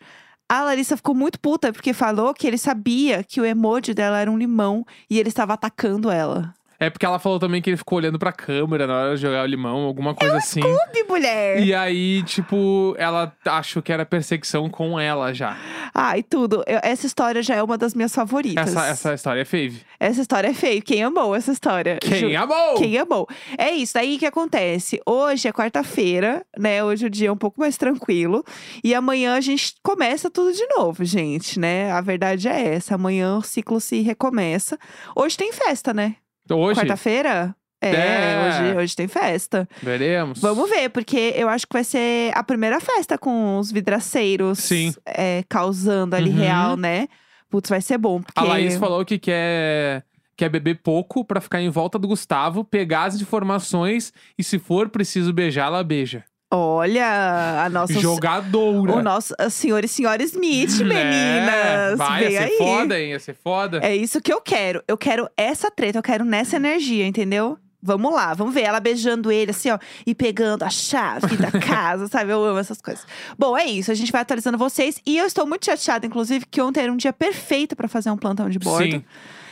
A 0.51 0.63
Larissa 0.63 0.97
ficou 0.97 1.13
muito 1.13 1.39
puta 1.39 1.71
porque 1.71 1.93
falou 1.93 2.33
que 2.33 2.47
ele 2.47 2.57
sabia 2.57 3.23
que 3.23 3.39
o 3.39 3.45
emoji 3.45 3.93
dela 3.93 4.19
era 4.19 4.31
um 4.31 4.37
limão 4.37 4.83
e 5.07 5.19
ele 5.19 5.29
estava 5.29 5.53
atacando 5.53 6.09
ela. 6.09 6.55
É 6.79 6.89
porque 6.89 7.05
ela 7.05 7.19
falou 7.19 7.39
também 7.39 7.61
que 7.61 7.69
ele 7.69 7.77
ficou 7.77 7.97
olhando 7.97 8.17
pra 8.17 8.31
câmera 8.31 8.87
na 8.87 8.95
hora 8.97 9.15
de 9.15 9.21
jogar 9.21 9.43
o 9.43 9.45
limão, 9.45 9.79
alguma 9.83 10.15
coisa 10.15 10.37
assim. 10.37 10.61
Scooby, 10.61 11.03
mulher! 11.09 11.59
E 11.61 11.73
aí, 11.73 12.23
tipo, 12.23 12.95
ela 12.97 13.35
achou 13.45 13.81
que 13.81 13.91
era 13.91 14.05
perseguição 14.05 14.69
com 14.69 14.97
ela 14.99 15.33
já. 15.33 15.57
Ah, 15.93 16.17
e 16.17 16.23
tudo. 16.23 16.63
Eu- 16.65 16.79
essa 16.81 17.05
história 17.05 17.43
já 17.43 17.55
é 17.55 17.61
uma 17.63 17.77
das 17.77 17.93
minhas 17.93 18.13
favoritas. 18.15 18.67
Essa, 18.69 18.87
essa 18.87 19.13
história 19.13 19.41
é 19.41 19.45
fave. 19.45 19.81
Essa 19.99 20.21
história 20.21 20.47
é 20.47 20.53
feio. 20.53 20.81
Quem 20.81 21.03
amou 21.03 21.35
essa 21.35 21.51
história? 21.51 21.97
Quem 22.01 22.31
Ju- 22.31 22.37
amou? 22.37 22.75
Quem 22.75 22.97
amou? 22.97 23.27
É 23.57 23.71
isso, 23.71 23.97
aí 23.97 24.17
que 24.17 24.25
acontece. 24.25 25.01
Hoje 25.05 25.47
é 25.47 25.51
quarta-feira, 25.51 26.45
né? 26.57 26.81
Hoje 26.83 27.05
o 27.07 27.09
dia 27.09 27.27
é 27.27 27.31
um 27.31 27.37
pouco 27.37 27.59
mais 27.59 27.75
tranquilo. 27.77 28.43
E 28.83 28.95
amanhã 28.95 29.35
a 29.35 29.41
gente 29.41 29.75
começa 29.83 30.29
tudo 30.29 30.53
de 30.53 30.65
novo, 30.77 31.03
gente, 31.03 31.59
né? 31.59 31.91
A 31.91 31.99
verdade 31.99 32.47
é 32.47 32.75
essa. 32.75 32.95
Amanhã 32.95 33.35
o 33.37 33.41
ciclo 33.41 33.81
se 33.81 33.99
recomeça. 34.01 34.77
Hoje 35.15 35.35
tem 35.35 35.51
festa, 35.51 35.93
né? 35.93 36.15
Hoje, 36.55 36.79
Quarta-feira? 36.79 37.55
É, 37.81 37.91
É. 37.91 38.47
Hoje, 38.71 38.77
hoje 38.77 38.95
tem 38.95 39.07
festa. 39.07 39.67
veremos. 39.81 40.39
Vamos 40.41 40.69
ver, 40.69 40.89
porque 40.89 41.33
eu 41.35 41.47
acho 41.47 41.65
que 41.65 41.73
vai 41.73 41.83
ser 41.83 42.31
a 42.35 42.43
primeira 42.43 42.79
festa 42.81 43.17
com 43.17 43.57
os 43.57 43.71
vidraceiros 43.71 44.59
Sim. 44.59 44.93
é, 45.05 45.43
causando 45.47 46.15
ali 46.15 46.29
Uhum. 46.29 46.37
real, 46.37 46.75
né? 46.77 47.07
Putz, 47.49 47.69
vai 47.69 47.81
ser 47.81 47.97
bom. 47.97 48.21
Porque... 48.21 48.39
A 48.39 48.43
Laís 48.43 48.75
falou 48.75 49.03
que 49.05 49.17
quer, 49.17 50.03
quer 50.35 50.49
beber 50.49 50.81
pouco 50.83 51.23
pra 51.23 51.39
ficar 51.41 51.61
em 51.61 51.69
volta 51.69 51.97
do 51.97 52.07
Gustavo, 52.07 52.63
pegar 52.65 53.05
as 53.05 53.19
informações 53.21 54.11
e, 54.37 54.43
se 54.43 54.59
for 54.59 54.89
preciso 54.89 55.31
beijar, 55.33 55.67
ela 55.67 55.83
beija. 55.83 56.23
Olha, 56.51 57.63
a 57.65 57.69
nossa. 57.69 57.93
Jogadora. 57.99 58.93
O 58.93 59.01
nosso 59.03 59.35
senhor 59.51 59.83
e 59.83 59.87
senhora 59.87 60.23
Smith, 60.23 60.79
Né? 60.79 61.03
meninas. 61.03 61.97
Vai, 61.97 62.23
Vem 62.23 62.31
ia 62.33 62.39
ser 62.41 62.45
aí. 62.47 62.57
foda, 62.57 62.99
hein? 62.99 63.09
Ia 63.11 63.19
ser 63.19 63.35
foda. 63.35 63.79
É 63.83 63.95
isso 63.95 64.19
que 64.19 64.33
eu 64.33 64.41
quero. 64.41 64.83
Eu 64.87 64.97
quero 64.97 65.29
essa 65.37 65.69
treta, 65.69 65.99
eu 65.99 66.03
quero 66.03 66.25
nessa 66.25 66.55
energia, 66.55 67.05
entendeu? 67.05 67.57
Vamos 67.81 68.11
lá, 68.13 68.33
vamos 68.33 68.53
ver 68.53 68.63
ela 68.63 68.79
beijando 68.81 69.31
ele 69.31 69.51
assim, 69.51 69.69
ó, 69.71 69.79
e 70.05 70.13
pegando 70.13 70.63
a 70.63 70.69
chave 70.69 71.37
da 71.37 71.49
casa, 71.65 72.07
sabe? 72.07 72.29
Eu 72.31 72.43
amo 72.43 72.59
essas 72.59 72.81
coisas. 72.81 73.05
Bom, 73.37 73.57
é 73.57 73.65
isso, 73.67 73.89
a 73.89 73.93
gente 73.93 74.11
vai 74.11 74.19
atualizando 74.21 74.57
vocês. 74.57 74.99
E 75.05 75.17
eu 75.17 75.25
estou 75.25 75.47
muito 75.47 75.65
chateada, 75.65 76.05
inclusive, 76.05 76.45
que 76.45 76.59
ontem 76.61 76.81
era 76.81 76.91
um 76.91 76.97
dia 76.97 77.13
perfeito 77.13 77.77
pra 77.77 77.87
fazer 77.87 78.09
um 78.11 78.17
plantão 78.17 78.49
de 78.49 78.59
bordo. 78.59 78.91
Sim. 78.91 79.03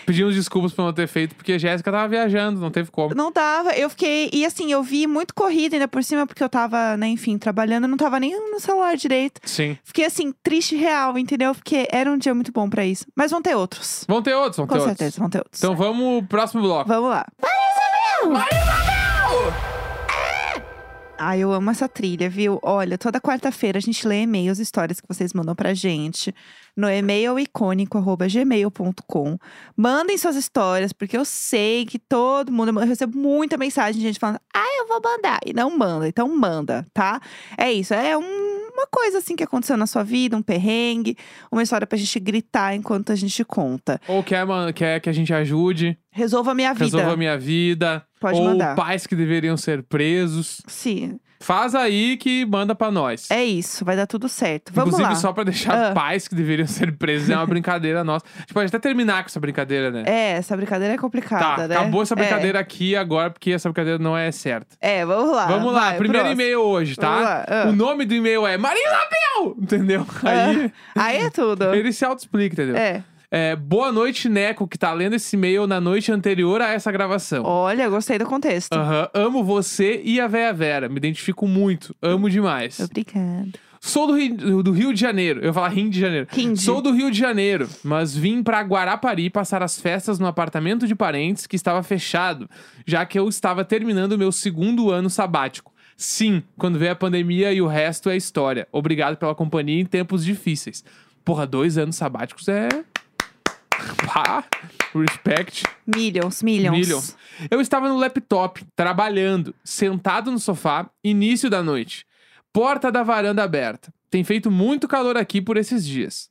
Pedimos 0.08 0.34
desculpas 0.36 0.72
por 0.72 0.84
não 0.86 0.94
ter 0.94 1.06
feito, 1.06 1.36
porque 1.36 1.52
a 1.52 1.58
Jéssica 1.58 1.92
tava 1.92 2.08
viajando, 2.08 2.62
não 2.62 2.72
teve 2.72 2.90
como. 2.90 3.14
Não 3.14 3.30
dava, 3.30 3.72
eu 3.74 3.90
fiquei. 3.90 4.30
E 4.32 4.46
assim, 4.46 4.72
eu 4.72 4.82
vi 4.82 5.06
muito 5.06 5.36
corrida 5.36 5.76
ainda 5.76 5.86
por 5.86 6.02
cima, 6.02 6.26
porque 6.26 6.42
eu 6.42 6.48
tava, 6.48 6.96
né, 6.96 7.08
enfim, 7.10 7.38
trabalhando, 7.38 7.84
eu 7.84 7.90
não 7.90 7.98
tava 7.98 8.18
nem 8.18 8.32
no 8.50 8.58
celular 8.58 8.96
direito. 8.96 9.42
Sim. 9.44 9.78
Fiquei 9.84 10.06
assim, 10.06 10.34
triste 10.42 10.78
real, 10.78 11.18
entendeu? 11.18 11.54
Porque 11.54 11.90
era 11.92 12.10
um 12.10 12.18
dia 12.18 12.34
muito 12.34 12.54
bom 12.54 12.70
pra 12.70 12.86
isso. 12.86 13.06
Mas 13.14 13.32
vão 13.32 13.42
ter 13.42 13.54
outros. 13.58 14.06
Vão 14.08 14.22
ter 14.22 14.34
outros, 14.34 14.56
vão 14.56 14.66
Com 14.66 14.76
ter 14.76 14.80
certeza, 14.86 15.04
outros. 15.04 15.18
vão 15.20 15.30
ter 15.30 15.38
outros. 15.40 15.60
Então 15.62 15.76
vamos 15.76 16.20
pro 16.20 16.28
próximo 16.30 16.62
bloco. 16.62 16.88
Vamos 16.88 17.10
lá. 17.10 17.26
Ai, 21.20 21.40
eu 21.40 21.52
amo 21.52 21.72
essa 21.72 21.90
trilha, 21.90 22.30
viu? 22.30 22.60
Olha, 22.62 22.96
toda 22.96 23.20
quarta-feira 23.20 23.80
a 23.80 23.82
gente 23.82 24.08
lê 24.08 24.22
e-mails, 24.22 24.60
histórias 24.60 25.02
que 25.02 25.08
vocês 25.08 25.34
mandam 25.34 25.56
pra 25.56 25.74
gente 25.74 26.32
no 26.76 26.88
e-mail 26.88 27.40
icônico.gmail.com. 27.40 29.38
Mandem 29.76 30.16
suas 30.18 30.36
histórias, 30.36 30.94
porque 30.94 31.18
eu 31.18 31.26
sei 31.26 31.88
que 31.88 31.98
todo 31.98 32.52
mundo. 32.52 32.70
Eu 32.80 32.86
recebo 32.88 33.18
muita 33.18 33.58
mensagem 33.58 34.00
de 34.00 34.08
gente 34.08 34.20
falando, 34.20 34.40
ah, 34.56 34.78
eu 34.80 34.88
vou 34.88 35.02
mandar. 35.04 35.40
E 35.44 35.54
não 35.54 35.76
manda, 35.76 36.08
então 36.08 36.30
manda, 36.38 36.86
tá? 36.94 37.20
É 37.58 37.72
isso, 37.72 37.96
é 37.96 38.16
um- 38.16 38.48
uma 38.78 38.86
coisa 38.92 39.18
assim 39.18 39.36
que 39.36 39.44
aconteceu 39.44 39.76
na 39.76 39.88
sua 39.88 40.04
vida, 40.04 40.38
um 40.38 40.42
perrengue, 40.44 41.18
uma 41.52 41.64
história 41.64 41.88
pra 41.88 41.98
gente 41.98 42.20
gritar 42.20 42.76
enquanto 42.76 43.12
a 43.12 43.16
gente 43.16 43.44
conta. 43.44 44.00
Ou 44.08 44.22
quer, 44.24 44.46
quer 44.76 45.00
que 45.00 45.10
a 45.10 45.14
gente 45.14 45.34
ajude, 45.34 45.98
Resolva 46.12 46.52
a 46.52 46.54
minha 46.56 46.74
vida. 46.76 46.86
resolva 46.86 47.14
a 47.14 47.18
minha 47.18 47.36
vida. 47.40 48.06
Pode 48.20 48.38
ou 48.40 48.46
mandar. 48.46 48.76
pais 48.76 49.06
que 49.08 49.16
deveriam 49.16 49.56
ser 49.58 49.84
presos. 49.84 50.62
Sim, 50.68 51.20
Faz 51.40 51.76
aí 51.76 52.18
que 52.18 52.48
manda 52.48 52.74
pra 52.74 52.90
nós. 52.90 53.30
é 53.30 53.46
isso, 53.46 53.86
vai 53.86 53.96
dar 53.96 54.08
tudo 54.08 54.28
certo. 54.28 54.72
Vamos 54.74 54.96
Inclusive, 54.96 55.14
lá. 55.14 55.20
só 55.22 55.32
pra 55.32 55.44
deixar 55.44 55.92
Ah. 55.92 55.94
pais 55.94 56.28
que 56.28 56.34
deveriam 56.34 56.66
ser 56.68 56.98
presos, 56.98 57.30
é 57.30 57.36
uma 57.36 57.46
brincadeira 57.46 58.04
nossa. 58.04 58.26
A 58.36 58.40
gente 58.40 58.54
pode 58.56 58.66
até 58.70 58.80
terminar 58.80 59.22
com 59.22 59.28
essa 59.28 59.40
brincadeira, 59.40 59.92
né? 59.92 60.04
É, 60.08 60.32
essa 60.32 60.58
brincadeira 60.58 60.96
é 60.96 60.98
complicada, 60.98 61.56
tá, 61.62 61.68
né? 61.68 61.76
acabou 61.78 62.02
essa 62.02 62.16
É. 62.16 62.18
brincadeira 62.18 62.60
aqui 62.60 62.96
agora, 62.96 63.30
porque 63.30 63.52
essa 63.52 63.70
brincadeira 63.70 64.00
não 64.00 64.18
é 64.18 64.32
certa. 64.32 64.76
É, 64.82 65.06
vamos 65.06 65.32
lá. 65.32 65.46
Vamos 65.46 65.72
lá, 65.72 65.80
vai, 65.90 65.98
primeiro 66.00 66.24
próximo. 66.26 66.42
e-mail 66.42 66.60
hoje, 66.60 66.96
Vamos 67.00 67.16
tá? 67.20 67.24
lá, 67.24 67.46
ah. 67.48 67.68
O 67.70 67.72
nome 67.72 68.06
do 68.06 68.16
e-mail 68.16 68.48
é 68.48 68.58
Marina 68.58 68.98
Bel! 69.12 69.56
Entendeu? 69.62 70.08
Aí 70.24 70.72
Aí 70.96 71.18
é 71.18 71.30
tudo. 71.30 71.66
ele 71.76 71.94
se 71.94 72.04
auto-explica, 72.04 72.56
entendeu? 72.56 72.76
É. 72.76 73.04
É, 73.30 73.58
boa 73.58 73.92
noite, 73.92 74.30
Neco, 74.30 74.66
que 74.68 74.78
tá 74.78 74.94
lendo 74.94 75.16
esse 75.16 75.36
e-mail 75.36 75.68
na 75.68 75.82
noite 75.82 76.12
anterior 76.12 76.62
a 76.62 76.70
essa 76.70 76.90
gravação. 76.92 77.44
Olha, 77.44 77.90
gostei 77.90 78.18
do 78.18 78.26
contexto. 78.26 78.72
Aham, 78.74 79.10
amo 79.14 79.44
você 79.44 80.02
e 80.02 80.22
a 80.22 80.28
Véia 80.28 80.54
Vera. 80.54 80.88
Me 80.88 80.96
identifico 80.96 81.46
muito. 81.46 81.94
Amo 82.02 82.30
demais. 82.30 82.80
Obrigada. 82.80 83.50
Sou 83.82 84.08
do 84.08 84.14
Rio, 84.16 84.64
do 84.64 84.72
Rio 84.72 84.94
de 84.94 85.00
Janeiro. 85.00 85.42
Eu 85.42 85.48
ia 85.48 85.54
falar 85.54 85.68
Rio 85.68 85.90
de 85.90 86.00
Janeiro. 86.00 86.28
Hindi. 86.36 86.62
Sou 86.62 86.82
do 86.82 86.92
Rio 86.92 87.12
de 87.12 87.18
Janeiro, 87.18 87.68
mas 87.84 88.16
vim 88.16 88.42
pra 88.42 88.62
Guarapari 88.62 89.30
passar 89.30 89.62
as 89.62 89.80
festas 89.80 90.20
no 90.20 90.26
apartamento 90.26 90.88
de 90.88 90.96
parentes 90.96 91.46
que 91.46 91.56
estava 91.56 91.84
fechado, 91.84 92.50
já 92.86 93.06
que 93.06 93.20
eu 93.20 93.28
estava 93.28 93.64
terminando 93.66 94.14
o 94.14 94.18
meu 94.18 94.32
segundo 94.32 94.90
ano 94.90 95.10
sabático. 95.10 95.74
Sim, 95.98 96.44
quando 96.58 96.80
veio 96.80 96.92
a 96.94 96.96
pandemia 96.96 97.52
e 97.52 97.62
o 97.62 97.68
resto 97.68 98.10
é 98.10 98.16
história. 98.16 98.68
Obrigado 98.72 99.18
pela 99.18 99.36
companhia 99.36 99.82
em 99.82 99.86
tempos 99.86 100.24
difíceis. 100.24 100.84
Porra, 101.26 101.46
dois 101.46 101.78
anos 101.78 101.98
sabáticos 101.98 102.48
é. 102.48 102.70
Pá, 104.08 104.44
respect. 104.96 105.64
Millions, 105.86 106.42
millions. 106.42 106.72
Millions. 106.78 107.18
Eu 107.52 107.60
estava 107.62 107.88
no 107.90 107.98
laptop, 107.98 108.64
trabalhando, 108.76 109.54
sentado 109.64 110.32
no 110.32 110.40
sofá, 110.40 110.90
início 111.04 111.50
da 111.50 111.62
noite. 111.62 112.06
Porta 112.54 112.92
da 112.92 113.04
varanda 113.04 113.44
aberta. 113.44 113.94
Tem 114.10 114.24
feito 114.24 114.50
muito 114.50 114.88
calor 114.88 115.18
aqui 115.18 115.42
por 115.42 115.58
esses 115.58 115.86
dias. 115.86 116.30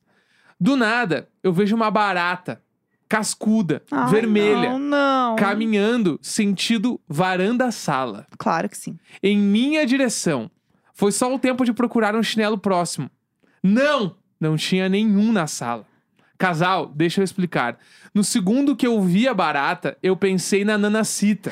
Do 0.59 0.75
nada, 0.75 1.29
eu 1.43 1.53
vejo 1.53 1.75
uma 1.75 1.91
barata, 1.91 2.61
cascuda, 3.07 3.83
Ai, 3.91 4.09
vermelha, 4.09 4.71
Não, 4.71 4.79
não. 4.79 5.35
caminhando 5.35 6.19
sentido 6.21 6.99
varanda-sala, 7.07 8.25
Claro 8.37 8.67
que 8.67 8.77
sim. 8.77 8.97
em 9.21 9.37
minha 9.37 9.85
direção. 9.85 10.49
Foi 10.93 11.11
só 11.11 11.33
o 11.33 11.37
tempo 11.37 11.63
de 11.63 11.71
procurar 11.73 12.15
um 12.15 12.23
chinelo 12.23 12.57
próximo. 12.57 13.09
Não! 13.63 14.15
Não 14.39 14.55
tinha 14.55 14.89
nenhum 14.89 15.31
na 15.31 15.45
sala. 15.47 15.85
Casal, 16.37 16.91
deixa 16.93 17.19
eu 17.19 17.23
explicar. 17.23 17.77
No 18.13 18.23
segundo 18.23 18.75
que 18.75 18.85
eu 18.85 19.01
vi 19.01 19.27
a 19.27 19.33
barata, 19.33 19.97
eu 20.03 20.15
pensei 20.15 20.63
na 20.63 20.77
Nanacita. 20.77 21.51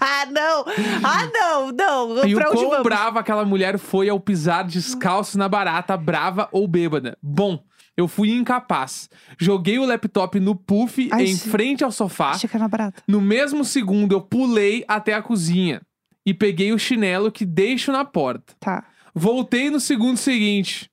ah, 0.00 0.26
não! 0.30 0.64
Ah, 1.04 1.28
não, 1.32 1.72
não! 1.72 2.24
E 2.28 2.34
o 2.34 2.38
pra 2.38 2.48
onde 2.50 2.58
quão 2.58 2.70
vamos? 2.70 2.82
brava 2.84 3.20
aquela 3.20 3.44
mulher 3.44 3.78
foi 3.78 4.08
ao 4.08 4.18
pisar 4.20 4.64
descalço 4.64 5.36
na 5.38 5.48
barata, 5.48 5.96
brava 5.96 6.48
ou 6.52 6.66
bêbada. 6.66 7.16
Bom, 7.22 7.62
Eu 7.96 8.06
fui 8.06 8.30
incapaz. 8.30 9.10
Joguei 9.38 9.76
o 9.78 9.84
laptop 9.84 10.38
no 10.38 10.54
puff 10.54 11.08
Ai, 11.12 11.24
em 11.24 11.34
sim. 11.34 11.50
frente 11.50 11.82
ao 11.82 11.90
sofá. 11.90 12.30
Achei 12.30 12.48
que 12.48 12.56
era 12.56 12.68
barata. 12.68 13.02
No 13.08 13.20
mesmo 13.20 13.64
segundo, 13.64 14.12
eu 14.12 14.20
pulei 14.20 14.84
até 14.86 15.14
a 15.14 15.20
cozinha 15.22 15.82
e 16.24 16.32
peguei 16.32 16.72
o 16.72 16.78
chinelo 16.78 17.32
que 17.32 17.44
deixo 17.44 17.90
na 17.90 18.04
porta. 18.04 18.54
Tá. 18.60 18.84
Voltei 19.12 19.68
no 19.68 19.80
segundo 19.80 20.16
seguinte. 20.16 20.88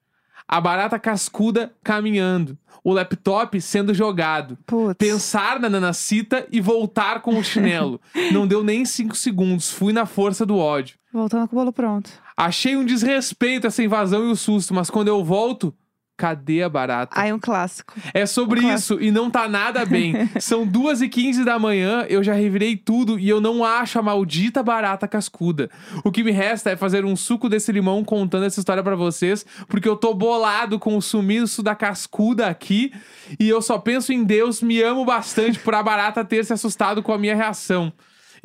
A 0.48 0.62
barata 0.62 1.00
cascuda 1.00 1.74
caminhando. 1.84 2.58
O 2.84 2.94
laptop 2.94 3.60
sendo 3.60 3.94
jogado. 3.96 4.58
Putz. 4.66 4.96
Pensar 4.96 5.60
na 5.60 5.70
nanacita 5.70 6.48
e 6.52 6.62
voltar 6.62 7.22
com 7.22 7.38
o 7.38 7.44
chinelo. 7.44 8.00
Não 8.32 8.46
deu 8.46 8.64
nem 8.64 8.86
cinco 8.86 9.16
segundos. 9.16 9.72
Fui 9.72 9.92
na 9.92 10.06
força 10.06 10.46
do 10.46 10.58
ódio. 10.58 10.98
Voltando 11.12 11.48
com 11.48 11.56
o 11.56 11.60
bolo 11.60 11.74
pronto. 11.74 12.12
Achei 12.38 12.76
um 12.76 12.86
desrespeito 12.86 13.66
essa 13.66 13.82
invasão 13.82 14.28
e 14.28 14.32
o 14.32 14.36
susto, 14.36 14.74
mas 14.74 14.90
quando 14.90 15.08
eu 15.08 15.24
volto, 15.24 15.74
cadê 16.18 16.64
a 16.64 16.70
barata? 16.70 17.20
Aí 17.20 17.32
um 17.34 17.40
clássico. 17.40 17.94
É 18.14 18.26
sobre 18.26 18.62
Claro. 18.62 18.76
isso 18.76 18.98
e 19.02 19.12
não 19.12 19.30
tá 19.30 19.48
nada 19.48 19.86
bem. 19.86 20.14
São 20.40 20.66
duas 20.66 21.02
e 21.02 21.10
quinze 21.10 21.44
da 21.44 21.60
manhã, 21.60 22.06
eu 22.10 22.24
já 22.24 22.34
revirei 22.34 22.78
tudo 22.78 23.20
e 23.20 23.28
eu 23.28 23.42
não 23.42 23.64
acho 23.64 24.00
a 24.00 24.02
maldita 24.02 24.64
barata 24.64 25.08
cascuda. 25.08 25.70
O 26.04 26.12
que 26.12 26.24
me 26.24 26.32
resta 26.32 26.70
é 26.72 26.76
fazer 26.78 27.04
um 27.06 27.16
suco 27.16 27.50
desse 27.50 27.72
limão 27.72 28.04
contando 28.04 28.46
essa 28.46 28.60
história 28.60 28.82
pra 28.84 28.96
vocês, 28.96 29.46
porque 29.68 29.88
eu 29.90 29.96
tô 29.96 30.14
bolado 30.14 30.80
com 30.80 30.96
o 30.98 31.02
sumiço 31.02 31.62
da 31.62 31.76
cascuda 31.76 32.48
aqui 32.48 32.94
e 33.40 33.50
eu 33.50 33.62
só 33.62 33.78
penso 33.78 34.14
em 34.14 34.24
Deus, 34.24 34.62
me 34.62 34.82
amo 34.82 35.04
bastante 35.06 35.60
por 35.60 35.76
a 35.76 35.84
barata 35.84 36.24
ter 36.24 36.46
se 36.46 36.54
assustado 36.54 37.04
com 37.04 37.12
a 37.12 37.18
minha 37.18 37.36
reação. 37.36 37.92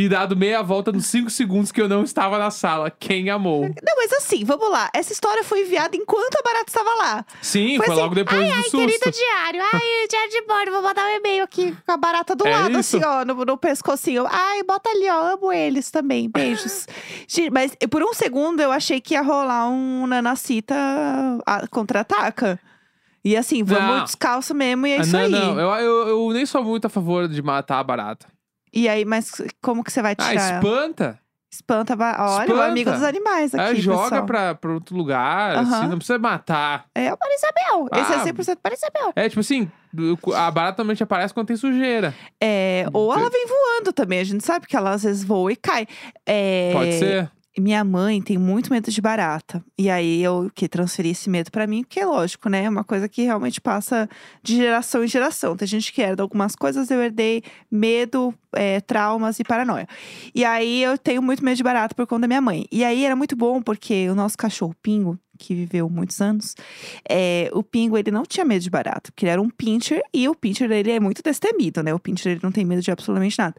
E 0.00 0.08
dado 0.08 0.34
meia 0.34 0.62
volta 0.62 0.90
nos 0.90 1.04
cinco 1.08 1.28
segundos 1.28 1.70
que 1.70 1.78
eu 1.78 1.86
não 1.86 2.02
estava 2.02 2.38
na 2.38 2.50
sala. 2.50 2.90
Quem 2.90 3.28
amou? 3.28 3.64
Não, 3.64 3.96
mas 3.98 4.10
assim, 4.14 4.46
vamos 4.46 4.70
lá. 4.70 4.88
Essa 4.94 5.12
história 5.12 5.44
foi 5.44 5.60
enviada 5.60 5.94
enquanto 5.94 6.36
a 6.36 6.42
barata 6.42 6.64
estava 6.68 6.88
lá. 6.94 7.24
Sim, 7.42 7.76
Foi 7.76 7.84
foi, 7.84 7.92
assim, 7.94 8.02
logo 8.02 8.14
depois 8.14 8.40
ai, 8.40 8.46
do 8.48 8.54
ai, 8.54 8.62
susto. 8.62 8.78
querido 8.78 9.10
diário. 9.10 9.60
Ai, 9.74 10.06
diário 10.08 10.30
de 10.30 10.40
bordo. 10.46 10.70
Vou 10.70 10.80
mandar 10.80 11.04
um 11.04 11.16
e-mail 11.16 11.44
aqui 11.44 11.76
com 11.84 11.92
a 11.92 11.98
barata 11.98 12.34
do 12.34 12.46
É 12.46 12.50
lado, 12.50 12.80
isso. 12.80 12.96
assim, 12.96 13.04
ó, 13.04 13.26
no, 13.26 13.44
no 13.44 13.58
pescocinho. 13.58 14.24
Ai, 14.26 14.62
bota 14.62 14.88
ali, 14.88 15.06
ó. 15.10 15.34
Amo 15.34 15.52
eles 15.52 15.90
também. 15.90 16.30
Beijos. 16.30 16.86
Mas 17.52 17.76
por 17.90 18.02
um 18.02 18.14
segundo 18.14 18.60
eu 18.62 18.72
achei 18.72 19.02
que 19.02 19.12
ia 19.12 19.20
rolar 19.20 19.68
um 19.68 20.06
Nanacita 20.06 20.74
ah, 21.46 21.66
contra-ataca. 21.70 22.58
E 23.22 23.36
assim, 23.36 23.62
vamos 23.62 23.96
Não. 23.96 24.04
descalço 24.04 24.54
mesmo 24.54 24.86
e 24.86 24.92
é 24.92 24.98
Ah, 24.98 25.00
isso 25.02 25.12
não, 25.12 25.20
aí. 25.24 25.30
não, 25.30 25.60
eu, 25.60 25.68
eu, 25.84 26.08
eu 26.08 26.30
nem 26.32 26.46
sou 26.46 26.64
muito 26.64 26.86
a 26.86 26.88
favor 26.88 27.28
de 27.28 27.42
matar 27.42 27.78
a 27.80 27.84
barata. 27.84 28.26
E 28.72 28.88
aí, 28.88 29.04
mas 29.04 29.30
como 29.62 29.83
que 29.85 29.92
você 29.92 30.00
vai 30.02 30.12
Ah, 30.18 30.28
tirar? 30.28 30.48
ela? 30.50 30.56
espanta. 30.59 31.18
Espanta. 31.52 31.94
Olha, 31.94 32.20
o 32.38 32.42
Espanta. 32.44 32.64
amigo 32.66 32.90
dos 32.92 33.02
animais 33.02 33.52
aqui, 33.52 33.64
Aí 33.64 33.80
joga 33.80 34.02
pessoal. 34.04 34.24
pra, 34.26 34.54
pra 34.54 34.72
outro 34.72 34.96
lugar, 34.96 35.56
assim, 35.56 35.88
não 35.88 35.96
precisa 35.98 36.16
matar. 36.16 36.85
É 36.94 37.12
o 37.12 37.18
Marisabel. 37.20 37.88
Esse 38.00 38.12
Ah. 38.12 38.16
é 38.16 38.22
100% 38.22 38.59
Marisabel. 38.62 39.12
É 39.16 39.28
tipo 39.28 39.40
assim, 39.40 39.68
a 40.37 40.48
barata 40.52 40.78
normalmente 40.85 41.02
aparece 41.02 41.35
quando 41.35 41.48
tem 41.48 41.56
sujeira. 41.56 42.14
É, 42.40 42.87
ou 42.92 43.12
ela 43.12 43.28
vem 43.28 43.46
voando 43.48 43.92
também. 43.92 44.20
A 44.20 44.24
gente 44.24 44.44
sabe 44.46 44.68
que 44.68 44.76
ela 44.76 44.90
às 44.92 45.02
vezes 45.02 45.24
voa 45.24 45.52
e 45.52 45.56
cai. 45.56 45.88
É, 46.24 46.70
Pode 46.72 46.92
ser. 47.00 47.30
Minha 47.58 47.82
mãe 47.82 48.22
tem 48.22 48.38
muito 48.38 48.70
medo 48.70 48.90
de 48.90 49.00
barata. 49.00 49.62
E 49.76 49.90
aí 49.90 50.22
eu 50.22 50.50
que 50.54 50.68
transferi 50.68 51.10
esse 51.10 51.28
medo 51.28 51.50
pra 51.50 51.66
mim, 51.66 51.82
porque 51.82 51.98
é 51.98 52.06
lógico, 52.06 52.48
né? 52.48 52.64
É 52.64 52.68
uma 52.68 52.84
coisa 52.84 53.08
que 53.08 53.22
realmente 53.22 53.60
passa 53.60 54.08
de 54.42 54.56
geração 54.56 55.02
em 55.02 55.08
geração. 55.08 55.56
Tem 55.56 55.66
gente 55.66 55.92
que 55.92 56.00
herda 56.00 56.22
algumas 56.22 56.54
coisas, 56.54 56.90
eu 56.90 57.02
herdei 57.02 57.42
medo, 57.70 58.32
é, 58.52 58.80
traumas 58.80 59.40
e 59.40 59.44
paranoia. 59.44 59.88
E 60.32 60.44
aí 60.44 60.82
eu 60.82 60.96
tenho 60.96 61.20
muito 61.20 61.44
medo 61.44 61.56
de 61.56 61.62
barata 61.62 61.94
por 61.94 62.06
conta 62.06 62.22
da 62.22 62.28
minha 62.28 62.40
mãe. 62.40 62.66
E 62.70 62.84
aí 62.84 63.04
era 63.04 63.16
muito 63.16 63.34
bom, 63.34 63.60
porque 63.60 64.08
o 64.08 64.14
nosso 64.14 64.38
cachorro 64.38 64.74
Pingo, 64.80 65.18
que 65.40 65.55
viveu 65.55 65.88
muitos 65.88 66.20
anos, 66.20 66.55
é, 67.09 67.50
o 67.53 67.62
Pingo 67.62 67.96
ele 67.96 68.11
não 68.11 68.24
tinha 68.24 68.44
medo 68.44 68.62
de 68.62 68.70
barata, 68.70 69.11
porque 69.11 69.24
ele 69.24 69.33
era 69.33 69.40
um 69.40 69.50
pincher 69.50 70.03
e 70.12 70.29
o 70.29 70.35
pincher 70.35 70.68
dele 70.68 70.92
é 70.92 71.00
muito 71.00 71.22
destemido, 71.22 71.83
né? 71.83 71.94
O 71.94 71.98
pincher 71.98 72.33
ele 72.33 72.40
não 72.42 72.53
tem 72.53 72.64
medo 72.64 72.83
de 72.83 72.90
absolutamente 72.90 73.38
nada. 73.38 73.55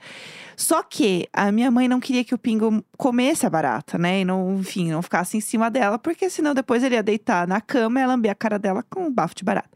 Só 0.61 0.83
que 0.83 1.27
a 1.33 1.51
minha 1.51 1.71
mãe 1.71 1.87
não 1.87 1.99
queria 1.99 2.23
que 2.23 2.35
o 2.35 2.37
Pingo 2.37 2.83
comesse 2.95 3.47
a 3.47 3.49
barata, 3.49 3.97
né? 3.97 4.21
E 4.21 4.25
não, 4.25 4.59
enfim, 4.59 4.91
não 4.91 5.01
ficasse 5.01 5.35
em 5.35 5.41
cima 5.41 5.71
dela, 5.71 5.97
porque 5.97 6.29
senão 6.29 6.53
depois 6.53 6.83
ele 6.83 6.93
ia 6.93 7.01
deitar 7.01 7.47
na 7.47 7.59
cama 7.59 7.99
e 7.99 8.03
ia 8.03 8.07
lamber 8.07 8.31
a 8.31 8.35
cara 8.35 8.59
dela 8.59 8.85
com 8.87 9.07
um 9.07 9.11
bafo 9.11 9.33
de 9.33 9.43
barata. 9.43 9.69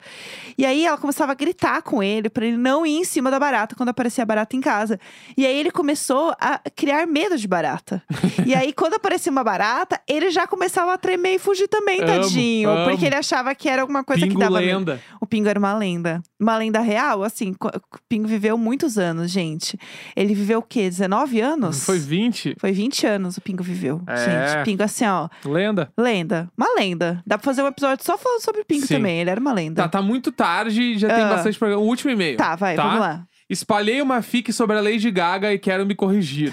E 0.55 0.63
aí 0.63 0.85
ela 0.85 0.97
começava 0.97 1.31
a 1.31 1.35
gritar 1.35 1.81
com 1.81 2.03
ele 2.03 2.29
pra 2.29 2.45
ele 2.45 2.55
não 2.55 2.85
ir 2.85 2.97
em 2.97 3.03
cima 3.03 3.31
da 3.31 3.39
barata 3.39 3.75
quando 3.75 3.89
aparecia 3.89 4.21
a 4.21 4.25
barata 4.27 4.55
em 4.55 4.61
casa. 4.61 4.99
E 5.35 5.43
aí 5.43 5.57
ele 5.57 5.71
começou 5.71 6.35
a 6.39 6.59
criar 6.75 7.07
medo 7.07 7.35
de 7.35 7.47
barata. 7.47 8.03
e 8.45 8.53
aí 8.53 8.71
quando 8.71 8.93
aparecia 8.93 9.31
uma 9.31 9.43
barata, 9.43 9.99
ele 10.07 10.29
já 10.29 10.45
começava 10.45 10.93
a 10.93 10.97
tremer 10.99 11.35
e 11.35 11.39
fugir 11.39 11.67
também, 11.67 11.94
Amo, 12.01 12.21
tadinho. 12.21 12.69
amo. 12.69 12.89
Porque 12.89 13.05
ele 13.05 13.15
achava 13.15 13.53
que 13.55 13.67
era 13.69 13.81
alguma 13.81 14.03
coisa 14.03 14.21
Pingo 14.25 14.35
que 14.39 14.43
dava 14.43 14.59
lenda. 14.59 14.99
O 15.21 15.25
Pingo 15.25 15.47
era 15.49 15.57
uma 15.59 15.73
lenda. 15.77 16.21
Uma 16.39 16.57
lenda 16.57 16.79
real, 16.81 17.23
assim. 17.23 17.55
O 17.61 17.97
Pingo 18.09 18.27
viveu 18.27 18.57
muitos 18.57 18.97
anos, 18.97 19.31
gente. 19.31 19.77
Ele 20.15 20.33
viveu 20.33 20.59
o 20.59 20.63
quê? 20.63 20.89
19 20.89 21.39
anos? 21.41 21.85
Foi 21.85 21.97
20. 21.99 22.55
Foi 22.59 22.71
20 22.71 23.07
anos 23.07 23.37
o 23.37 23.41
Pingo 23.41 23.63
viveu. 23.63 24.01
É. 24.07 24.17
Gente, 24.17 24.63
Pingo 24.65 24.83
assim, 24.83 25.05
ó. 25.05 25.27
Lenda. 25.45 25.89
Lenda. 25.97 26.49
Uma 26.57 26.67
lenda. 26.77 27.21
Dá 27.25 27.37
pra 27.37 27.45
fazer 27.45 27.61
um 27.63 27.67
episódio 27.67 28.03
só 28.05 28.17
falando 28.17 28.41
sobre 28.41 28.61
o 28.61 28.65
Pingo 28.65 28.85
Sim. 28.87 28.95
também. 28.95 29.19
Ele 29.21 29.29
era 29.29 29.39
uma 29.39 29.53
lenda. 29.53 29.81
Tá, 29.83 29.89
tá 29.89 30.01
muito 30.01 30.31
tarde, 30.31 30.97
já 30.97 31.07
tem 31.07 31.23
Ah. 31.23 31.29
bastante 31.29 31.57
programa. 31.57 31.81
O 31.83 31.87
último 31.87 32.11
e-mail. 32.11 32.37
Tá, 32.37 32.55
vai, 32.55 32.75
tá? 32.75 32.83
vamos 32.83 32.99
lá. 32.99 33.23
Espalhei 33.49 34.01
uma 34.01 34.21
fic 34.23 34.51
sobre 34.51 34.75
a 34.75 34.81
Lady 34.81 35.11
Gaga 35.11 35.53
e 35.53 35.59
quero 35.59 35.85
me 35.85 35.93
corrigir. 35.93 36.51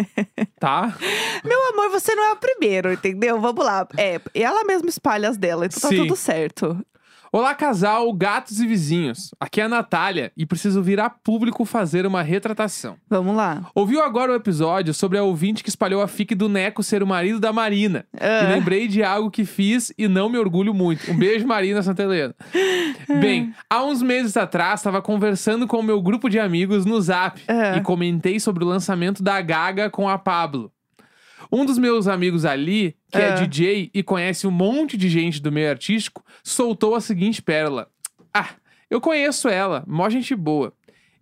tá? 0.58 0.96
Meu 1.44 1.68
amor, 1.68 1.90
você 1.90 2.14
não 2.14 2.24
é 2.24 2.32
o 2.32 2.36
primeiro, 2.36 2.92
entendeu? 2.92 3.38
Vamos 3.38 3.64
lá. 3.64 3.86
É, 3.98 4.18
ela 4.34 4.64
mesma 4.64 4.88
espalha 4.88 5.28
as 5.28 5.36
dela, 5.36 5.66
então 5.66 5.80
tá 5.80 5.88
Sim. 5.88 5.96
tudo 5.96 6.16
certo. 6.16 6.82
Olá, 7.34 7.54
casal, 7.54 8.12
gatos 8.12 8.60
e 8.60 8.66
vizinhos. 8.66 9.30
Aqui 9.40 9.62
é 9.62 9.64
a 9.64 9.68
Natália 9.68 10.30
e 10.36 10.44
preciso 10.44 10.82
vir 10.82 11.00
a 11.00 11.08
público 11.08 11.64
fazer 11.64 12.04
uma 12.04 12.20
retratação. 12.20 12.98
Vamos 13.08 13.34
lá. 13.34 13.70
Ouviu 13.74 14.02
agora 14.02 14.32
o 14.32 14.34
episódio 14.34 14.92
sobre 14.92 15.16
a 15.16 15.22
ouvinte 15.22 15.62
que 15.62 15.70
espalhou 15.70 16.02
a 16.02 16.06
fic 16.06 16.34
do 16.34 16.46
Neco 16.46 16.82
ser 16.82 17.02
o 17.02 17.06
marido 17.06 17.40
da 17.40 17.50
Marina. 17.50 18.04
Ah. 18.20 18.42
E 18.44 18.54
lembrei 18.54 18.86
de 18.86 19.02
algo 19.02 19.30
que 19.30 19.46
fiz 19.46 19.90
e 19.96 20.06
não 20.08 20.28
me 20.28 20.36
orgulho 20.36 20.74
muito. 20.74 21.10
Um 21.10 21.16
beijo, 21.16 21.46
Marina 21.46 21.82
Santa 21.82 22.02
Helena. 22.02 22.34
Bem, 23.08 23.54
há 23.70 23.82
uns 23.82 24.02
meses 24.02 24.36
atrás, 24.36 24.80
estava 24.80 25.00
conversando 25.00 25.66
com 25.66 25.78
o 25.78 25.82
meu 25.82 26.02
grupo 26.02 26.28
de 26.28 26.38
amigos 26.38 26.84
no 26.84 27.00
Zap 27.00 27.40
Ah. 27.48 27.78
e 27.78 27.80
comentei 27.80 28.38
sobre 28.38 28.62
o 28.62 28.68
lançamento 28.68 29.22
da 29.22 29.40
Gaga 29.40 29.88
com 29.88 30.06
a 30.06 30.18
Pablo. 30.18 30.70
Um 31.52 31.66
dos 31.66 31.76
meus 31.76 32.08
amigos 32.08 32.44
ali, 32.46 32.96
que 33.10 33.18
é 33.18 33.28
Ah. 33.28 33.34
DJ 33.34 33.90
e 33.92 34.02
conhece 34.02 34.46
um 34.46 34.50
monte 34.50 34.96
de 34.96 35.08
gente 35.10 35.40
do 35.42 35.52
meio 35.52 35.68
artístico, 35.68 36.24
soltou 36.42 36.94
a 36.94 37.00
seguinte 37.00 37.42
pérola. 37.42 37.88
Ah, 38.32 38.50
eu 38.88 39.00
conheço 39.00 39.48
ela, 39.48 39.84
mó 39.86 40.08
gente 40.08 40.34
boa. 40.34 40.72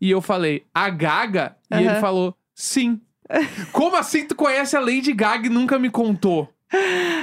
E 0.00 0.08
eu 0.10 0.20
falei, 0.20 0.64
a 0.72 0.88
Gaga? 0.88 1.56
E 1.70 1.74
ele 1.74 1.88
Aham. 1.88 2.00
falou, 2.00 2.36
sim. 2.54 3.00
Como 3.72 3.96
assim 3.96 4.26
tu 4.26 4.34
conhece 4.34 4.76
a 4.76 4.80
Lady 4.80 5.12
Gaga 5.12 5.46
e 5.46 5.50
nunca 5.50 5.78
me 5.78 5.90
contou? 5.90 6.48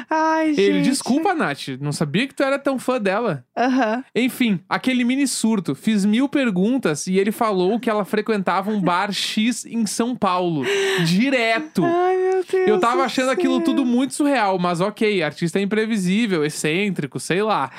Ai, 0.10 0.54
gente. 0.54 0.62
Ele, 0.62 0.82
desculpa, 0.82 1.34
Nath, 1.34 1.70
não 1.80 1.92
sabia 1.92 2.28
que 2.28 2.36
tu 2.36 2.44
era 2.44 2.60
tão 2.60 2.78
fã 2.78 3.00
dela. 3.00 3.46
Aham. 3.58 4.04
Enfim, 4.16 4.60
aquele 4.68 5.04
mini 5.04 5.28
surto. 5.28 5.74
Fiz 5.74 6.06
mil 6.06 6.28
perguntas 6.28 7.08
e 7.08 7.18
ele 7.18 7.32
falou 7.32 7.80
que 7.80 7.90
ela 7.90 8.04
frequentava 8.04 8.70
um 8.70 8.82
bar 8.82 9.12
X 9.12 9.66
em 9.66 9.86
São 9.86 10.16
Paulo. 10.16 10.64
Direto. 11.06 11.84
Ai, 11.84 12.18
meu 12.18 12.44
Deus. 12.44 12.68
Eu 12.68 12.80
tava 12.80 12.98
do 12.98 13.04
achando 13.04 13.32
aquilo 13.32 13.62
tudo 13.62 13.86
muito 13.86 14.14
surreal, 14.14 14.60
mas 14.60 14.82
ok, 14.82 15.24
artista 15.24 15.60
é 15.60 15.62
imprevisível, 15.62 16.44
excêntrico, 16.46 17.20
sei 17.20 17.42
lá. 17.42 17.72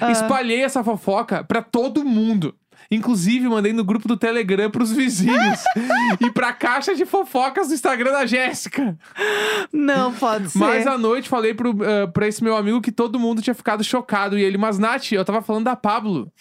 Ah. 0.00 0.12
Espalhei 0.12 0.62
essa 0.62 0.84
fofoca 0.84 1.42
pra 1.42 1.62
todo 1.62 2.04
mundo. 2.04 2.54
Inclusive, 2.90 3.46
mandei 3.48 3.72
no 3.72 3.84
grupo 3.84 4.08
do 4.08 4.16
Telegram 4.16 4.70
pros 4.70 4.90
vizinhos. 4.90 5.62
e 6.20 6.30
pra 6.30 6.54
caixa 6.54 6.94
de 6.94 7.04
fofocas 7.04 7.68
do 7.68 7.74
Instagram 7.74 8.12
da 8.12 8.24
Jéssica. 8.24 8.98
Não 9.72 10.12
pode 10.14 10.50
ser. 10.50 10.58
Mas 10.58 10.86
à 10.86 10.96
noite 10.96 11.28
falei 11.28 11.52
pro, 11.52 11.76
eh, 11.84 12.06
pra 12.06 12.26
esse 12.26 12.42
meu 12.42 12.56
amigo 12.56 12.80
que 12.80 12.90
todo 12.90 13.18
mundo 13.18 13.42
tinha 13.42 13.54
ficado 13.54 13.84
chocado. 13.84 14.38
E 14.38 14.42
ele, 14.42 14.56
mas 14.56 14.78
Nath, 14.78 15.12
eu 15.12 15.24
tava 15.24 15.42
falando 15.42 15.64
da 15.64 15.76
Pablo. 15.76 16.32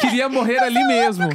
Queria 0.00 0.28
morrer 0.28 0.58
ali 0.58 0.82
mesmo. 0.84 1.28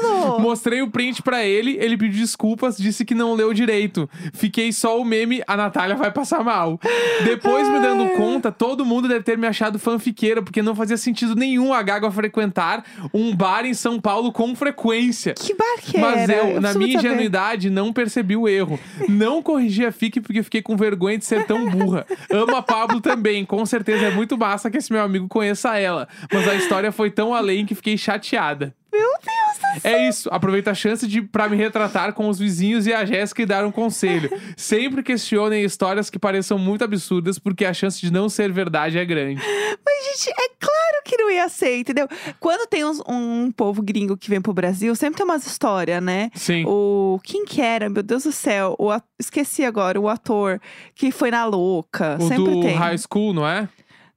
Pablo! 0.00 0.40
Mostrei 0.40 0.82
o 0.82 0.90
print 0.90 1.22
pra 1.22 1.44
ele, 1.44 1.76
ele 1.80 1.96
pediu 1.96 2.20
desculpas, 2.20 2.76
disse 2.76 3.04
que 3.04 3.14
não 3.14 3.34
leu 3.34 3.52
direito. 3.52 4.08
Fiquei 4.32 4.72
só 4.72 5.00
o 5.00 5.04
meme, 5.04 5.42
a 5.46 5.56
Natália 5.56 5.96
vai 5.96 6.10
passar 6.10 6.42
mal. 6.42 6.78
Depois, 7.24 7.68
me 7.68 7.80
dando 7.80 8.08
conta, 8.16 8.50
todo 8.52 8.84
mundo 8.84 9.08
deve 9.08 9.22
ter 9.22 9.36
me 9.38 9.46
achado 9.46 9.78
fanfiqueira, 9.78 10.42
porque 10.42 10.62
não 10.62 10.74
fazia 10.74 10.96
sentido 10.96 11.34
nenhum 11.34 11.72
a 11.72 11.82
Gaga 11.82 12.10
frequentar 12.10 12.84
um 13.12 13.34
bar 13.34 13.64
em 13.64 13.74
São 13.74 14.00
Paulo 14.00 14.32
com 14.32 14.54
frequência. 14.54 15.34
Que 15.34 15.54
bar 15.54 15.76
que 15.80 15.98
Mas 15.98 16.28
era? 16.28 16.34
eu, 16.34 16.60
na 16.60 16.74
minha 16.74 16.92
saber. 16.92 17.08
ingenuidade, 17.08 17.70
não 17.70 17.92
percebi 17.92 18.36
o 18.36 18.48
erro. 18.48 18.78
Não 19.08 19.42
corrigi 19.42 19.84
a 19.84 19.92
FIC 19.92 20.20
porque 20.20 20.42
fiquei 20.42 20.62
com 20.62 20.76
vergonha 20.76 21.18
de 21.18 21.24
ser 21.24 21.46
tão 21.46 21.68
burra. 21.68 22.06
Amo 22.30 22.56
a 22.56 22.62
Pablo 22.62 23.00
também. 23.00 23.44
Com 23.44 23.64
certeza 23.66 24.06
é 24.06 24.10
muito 24.10 24.36
massa 24.36 24.70
que 24.70 24.78
esse 24.78 24.92
meu 24.92 25.02
amigo 25.02 25.28
conheça 25.28 25.76
ela. 25.78 26.08
Mas 26.32 26.48
a 26.48 26.54
história 26.54 26.90
foi 26.92 27.10
tão 27.10 27.34
além 27.34 27.64
que 27.66 27.74
fiquei 27.74 27.96
chateada. 27.96 28.74
Meu 28.96 29.08
Deus 29.24 29.82
do 29.82 29.88
É 29.88 30.08
isso. 30.08 30.28
Aproveita 30.30 30.70
a 30.70 30.74
chance 30.74 31.06
de 31.08 31.20
pra 31.20 31.48
me 31.48 31.56
retratar 31.56 32.12
com 32.12 32.28
os 32.28 32.38
vizinhos 32.38 32.86
e 32.86 32.92
a 32.92 33.04
Jéssica 33.04 33.42
e 33.42 33.46
dar 33.46 33.64
um 33.66 33.72
conselho. 33.72 34.30
Sempre 34.56 35.02
questionem 35.02 35.64
histórias 35.64 36.08
que 36.08 36.18
pareçam 36.18 36.56
muito 36.56 36.84
absurdas, 36.84 37.38
porque 37.38 37.64
a 37.64 37.74
chance 37.74 38.00
de 38.00 38.12
não 38.12 38.28
ser 38.28 38.52
verdade 38.52 38.98
é 38.98 39.04
grande. 39.04 39.40
Mas, 39.84 40.18
gente, 40.18 40.30
é 40.30 40.48
claro 40.60 41.02
que 41.04 41.16
não 41.16 41.30
ia 41.30 41.48
ser, 41.48 41.78
entendeu? 41.78 42.06
Quando 42.38 42.68
tem 42.68 42.84
uns- 42.84 43.02
um, 43.08 43.50
povo 43.50 43.82
gringo 43.82 44.16
que 44.16 44.30
vem 44.30 44.40
pro 44.40 44.52
Brasil, 44.54 44.94
sempre 44.94 45.16
tem 45.18 45.24
umas 45.24 45.46
histórias, 45.46 46.02
né? 46.02 46.30
Sim. 46.34 46.64
O. 46.66 47.18
Quem 47.24 47.44
que 47.44 47.60
era? 47.60 47.88
Meu 47.90 48.02
Deus 48.02 48.24
do 48.24 48.32
céu. 48.32 48.76
O, 48.78 48.90
esqueci 49.18 49.64
agora, 49.64 50.00
o 50.00 50.08
ator 50.08 50.60
que 50.94 51.10
foi 51.10 51.30
na 51.30 51.44
louca. 51.44 52.16
O 52.20 52.28
sempre 52.28 52.44
do 52.44 52.60
tem. 52.60 52.74
High 52.76 52.98
School, 52.98 53.34
não 53.34 53.46
é? 53.46 53.68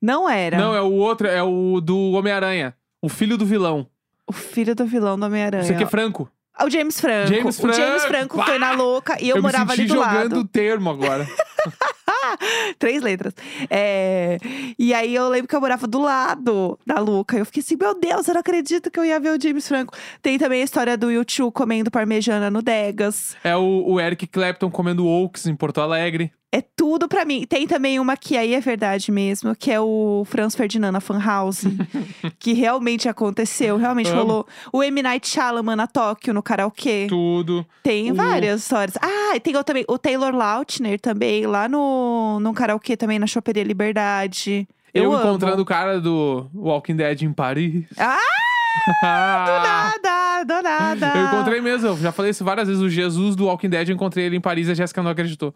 Não 0.01 0.29
era. 0.29 0.57
Não, 0.57 0.75
é 0.75 0.81
o 0.81 0.91
outro, 0.93 1.27
é 1.27 1.41
o 1.41 1.81
do 1.81 2.11
Homem-Aranha. 2.11 2.75
O 3.01 3.09
filho 3.09 3.37
do 3.37 3.45
vilão. 3.45 3.87
O 4.27 4.33
filho 4.33 4.75
do 4.75 4.85
vilão 4.85 5.17
do 5.17 5.25
Homem-Aranha. 5.25 5.63
Isso 5.63 5.71
aqui 5.73 5.83
é 5.83 5.87
Franco. 5.87 6.29
Ah, 6.53 6.65
O 6.65 6.69
James 6.69 6.99
Franco. 6.99 7.27
James 7.33 7.59
O 7.59 7.71
James 7.73 8.03
Franco. 8.05 8.35
Franco 8.37 8.43
foi 8.43 8.57
na 8.59 8.71
louca 8.71 9.15
e 9.21 9.29
eu, 9.29 9.35
me 9.37 9.41
morava 9.43 9.69
senti 9.75 9.81
ali 9.81 9.87
do 9.89 9.95
jogando 9.95 10.35
lado. 10.37 10.47
termo 10.47 10.89
agora. 10.89 11.27
Três 12.79 13.01
letras. 13.01 13.33
É, 13.69 14.37
E 14.77 14.93
aí 14.93 15.13
eu 15.15 15.29
lembro 15.29 15.47
que 15.47 15.55
eu 15.55 15.61
morava 15.61 15.87
do 15.87 16.01
lado 16.01 16.77
da 16.85 16.99
Luca. 16.99 17.37
Eu 17.37 17.45
fiquei 17.45 17.61
assim, 17.61 17.75
meu 17.79 17.97
Deus, 17.99 18.27
eu 18.27 18.33
não 18.33 18.41
acredito 18.41 18.89
que 18.91 18.99
eu 18.99 19.05
ia 19.05 19.19
ver 19.19 19.37
o 19.37 19.41
James 19.41 19.67
Franco. 19.67 19.93
Tem 20.21 20.37
também 20.37 20.61
a 20.61 20.65
história 20.65 20.97
do 20.97 21.11
YouTube 21.11 21.51
comendo 21.53 21.89
parmejana 21.91 22.49
no 22.51 22.61
Degas. 22.61 23.35
é 23.43 23.55
o, 23.55 23.83
o 23.87 23.99
Eric 23.99 24.27
Clapton 24.27 24.69
comendo 24.69 25.05
Oaks 25.05 25.45
em 25.47 25.55
Porto 25.55 25.79
Alegre. 25.79 26.31
É 26.57 26.63
tudo 26.75 27.07
pra 27.07 27.23
mim. 27.23 27.45
Tem 27.47 27.67
também 27.67 27.99
uma 27.99 28.17
que 28.17 28.35
aí 28.35 28.55
é 28.55 28.59
verdade 28.59 29.11
mesmo, 29.11 29.55
que 29.55 29.71
é 29.71 29.79
o 29.79 30.23
Franz 30.25 30.55
Ferdinand 30.55 30.91
na 30.91 30.99
Fan 30.99 31.19
House. 31.23 31.61
que 32.39 32.53
realmente 32.53 33.07
aconteceu, 33.07 33.77
realmente 33.77 34.09
Amo. 34.09 34.21
rolou. 34.21 34.47
O 34.73 34.81
M. 34.83 35.03
Night 35.03 35.27
Shyamalan 35.27 35.75
na 35.75 35.85
Tóquio, 35.85 36.33
no 36.33 36.41
karaokê. 36.41 37.05
Tudo. 37.07 37.63
Tem 37.83 38.11
O- 38.11 38.15
várias 38.15 38.61
histórias. 38.61 38.97
Ah, 39.01 39.35
e 39.35 39.39
tem 39.39 39.53
também 39.63 39.85
o 39.87 39.97
Taylor 39.99 40.33
Lautner 40.33 40.99
também, 40.99 41.45
lá 41.45 41.69
no, 41.69 42.39
no 42.39 42.53
karaokê 42.53 42.97
também, 42.97 43.19
na 43.19 43.27
Choperia 43.27 43.63
Liberdade. 43.63 44.67
Eu, 44.93 45.11
Eu, 45.11 45.19
encontrando 45.19 45.61
o 45.61 45.65
cara 45.65 46.01
do 46.01 46.49
Walking 46.55 46.95
Dead 46.95 47.21
em 47.21 47.33
Paris. 47.33 47.85
Ah, 47.97 48.17
Ah! 49.03 49.91
nada, 50.03 50.16
do 50.45 50.61
nada. 50.61 51.11
Eu 51.15 51.25
encontrei 51.25 51.61
mesmo, 51.61 51.87
eu 51.87 51.97
já 51.97 52.11
falei 52.11 52.31
isso 52.31 52.43
várias 52.43 52.67
vezes. 52.67 52.81
O 52.83 52.89
Jesus 52.89 53.35
do 53.35 53.45
Walking 53.45 53.69
Dead, 53.69 53.89
eu 53.89 53.95
encontrei 53.95 54.25
ele 54.25 54.35
em 54.37 54.41
Paris 54.41 54.67
e 54.67 54.71
a 54.71 54.73
Jéssica 54.73 55.01
não 55.03 55.11
acreditou. 55.11 55.53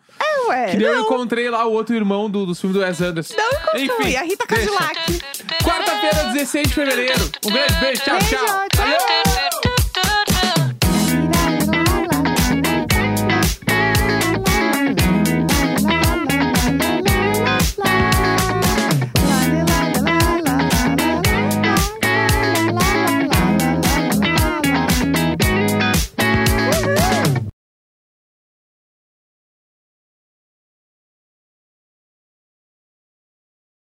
Ué, 0.49 0.65
Que 0.75 0.83
eu 0.83 0.93
não, 0.95 1.01
encontrei 1.03 1.49
lá 1.49 1.65
o 1.65 1.71
outro 1.71 1.95
irmão 1.95 2.29
do, 2.29 2.45
do 2.45 2.55
filme 2.55 2.73
do 2.73 2.81
Wes 2.81 3.01
Anderson. 3.01 3.33
não 3.37 3.47
encontrou. 3.49 3.99
Enfim, 3.99 4.09
E 4.09 4.17
a 4.17 4.23
Rita 4.23 4.45
deixa. 4.47 4.65
Cadillac. 4.71 5.21
Quarta-feira, 5.63 6.33
16 6.33 6.67
de 6.67 6.73
fevereiro. 6.73 7.31
Um 7.45 7.51
grande 7.51 7.73
beijo, 7.75 8.01
tchau, 8.03 8.17
Beijo, 8.17 8.35
tchau. 8.35 8.45
tchau. 8.73 9.30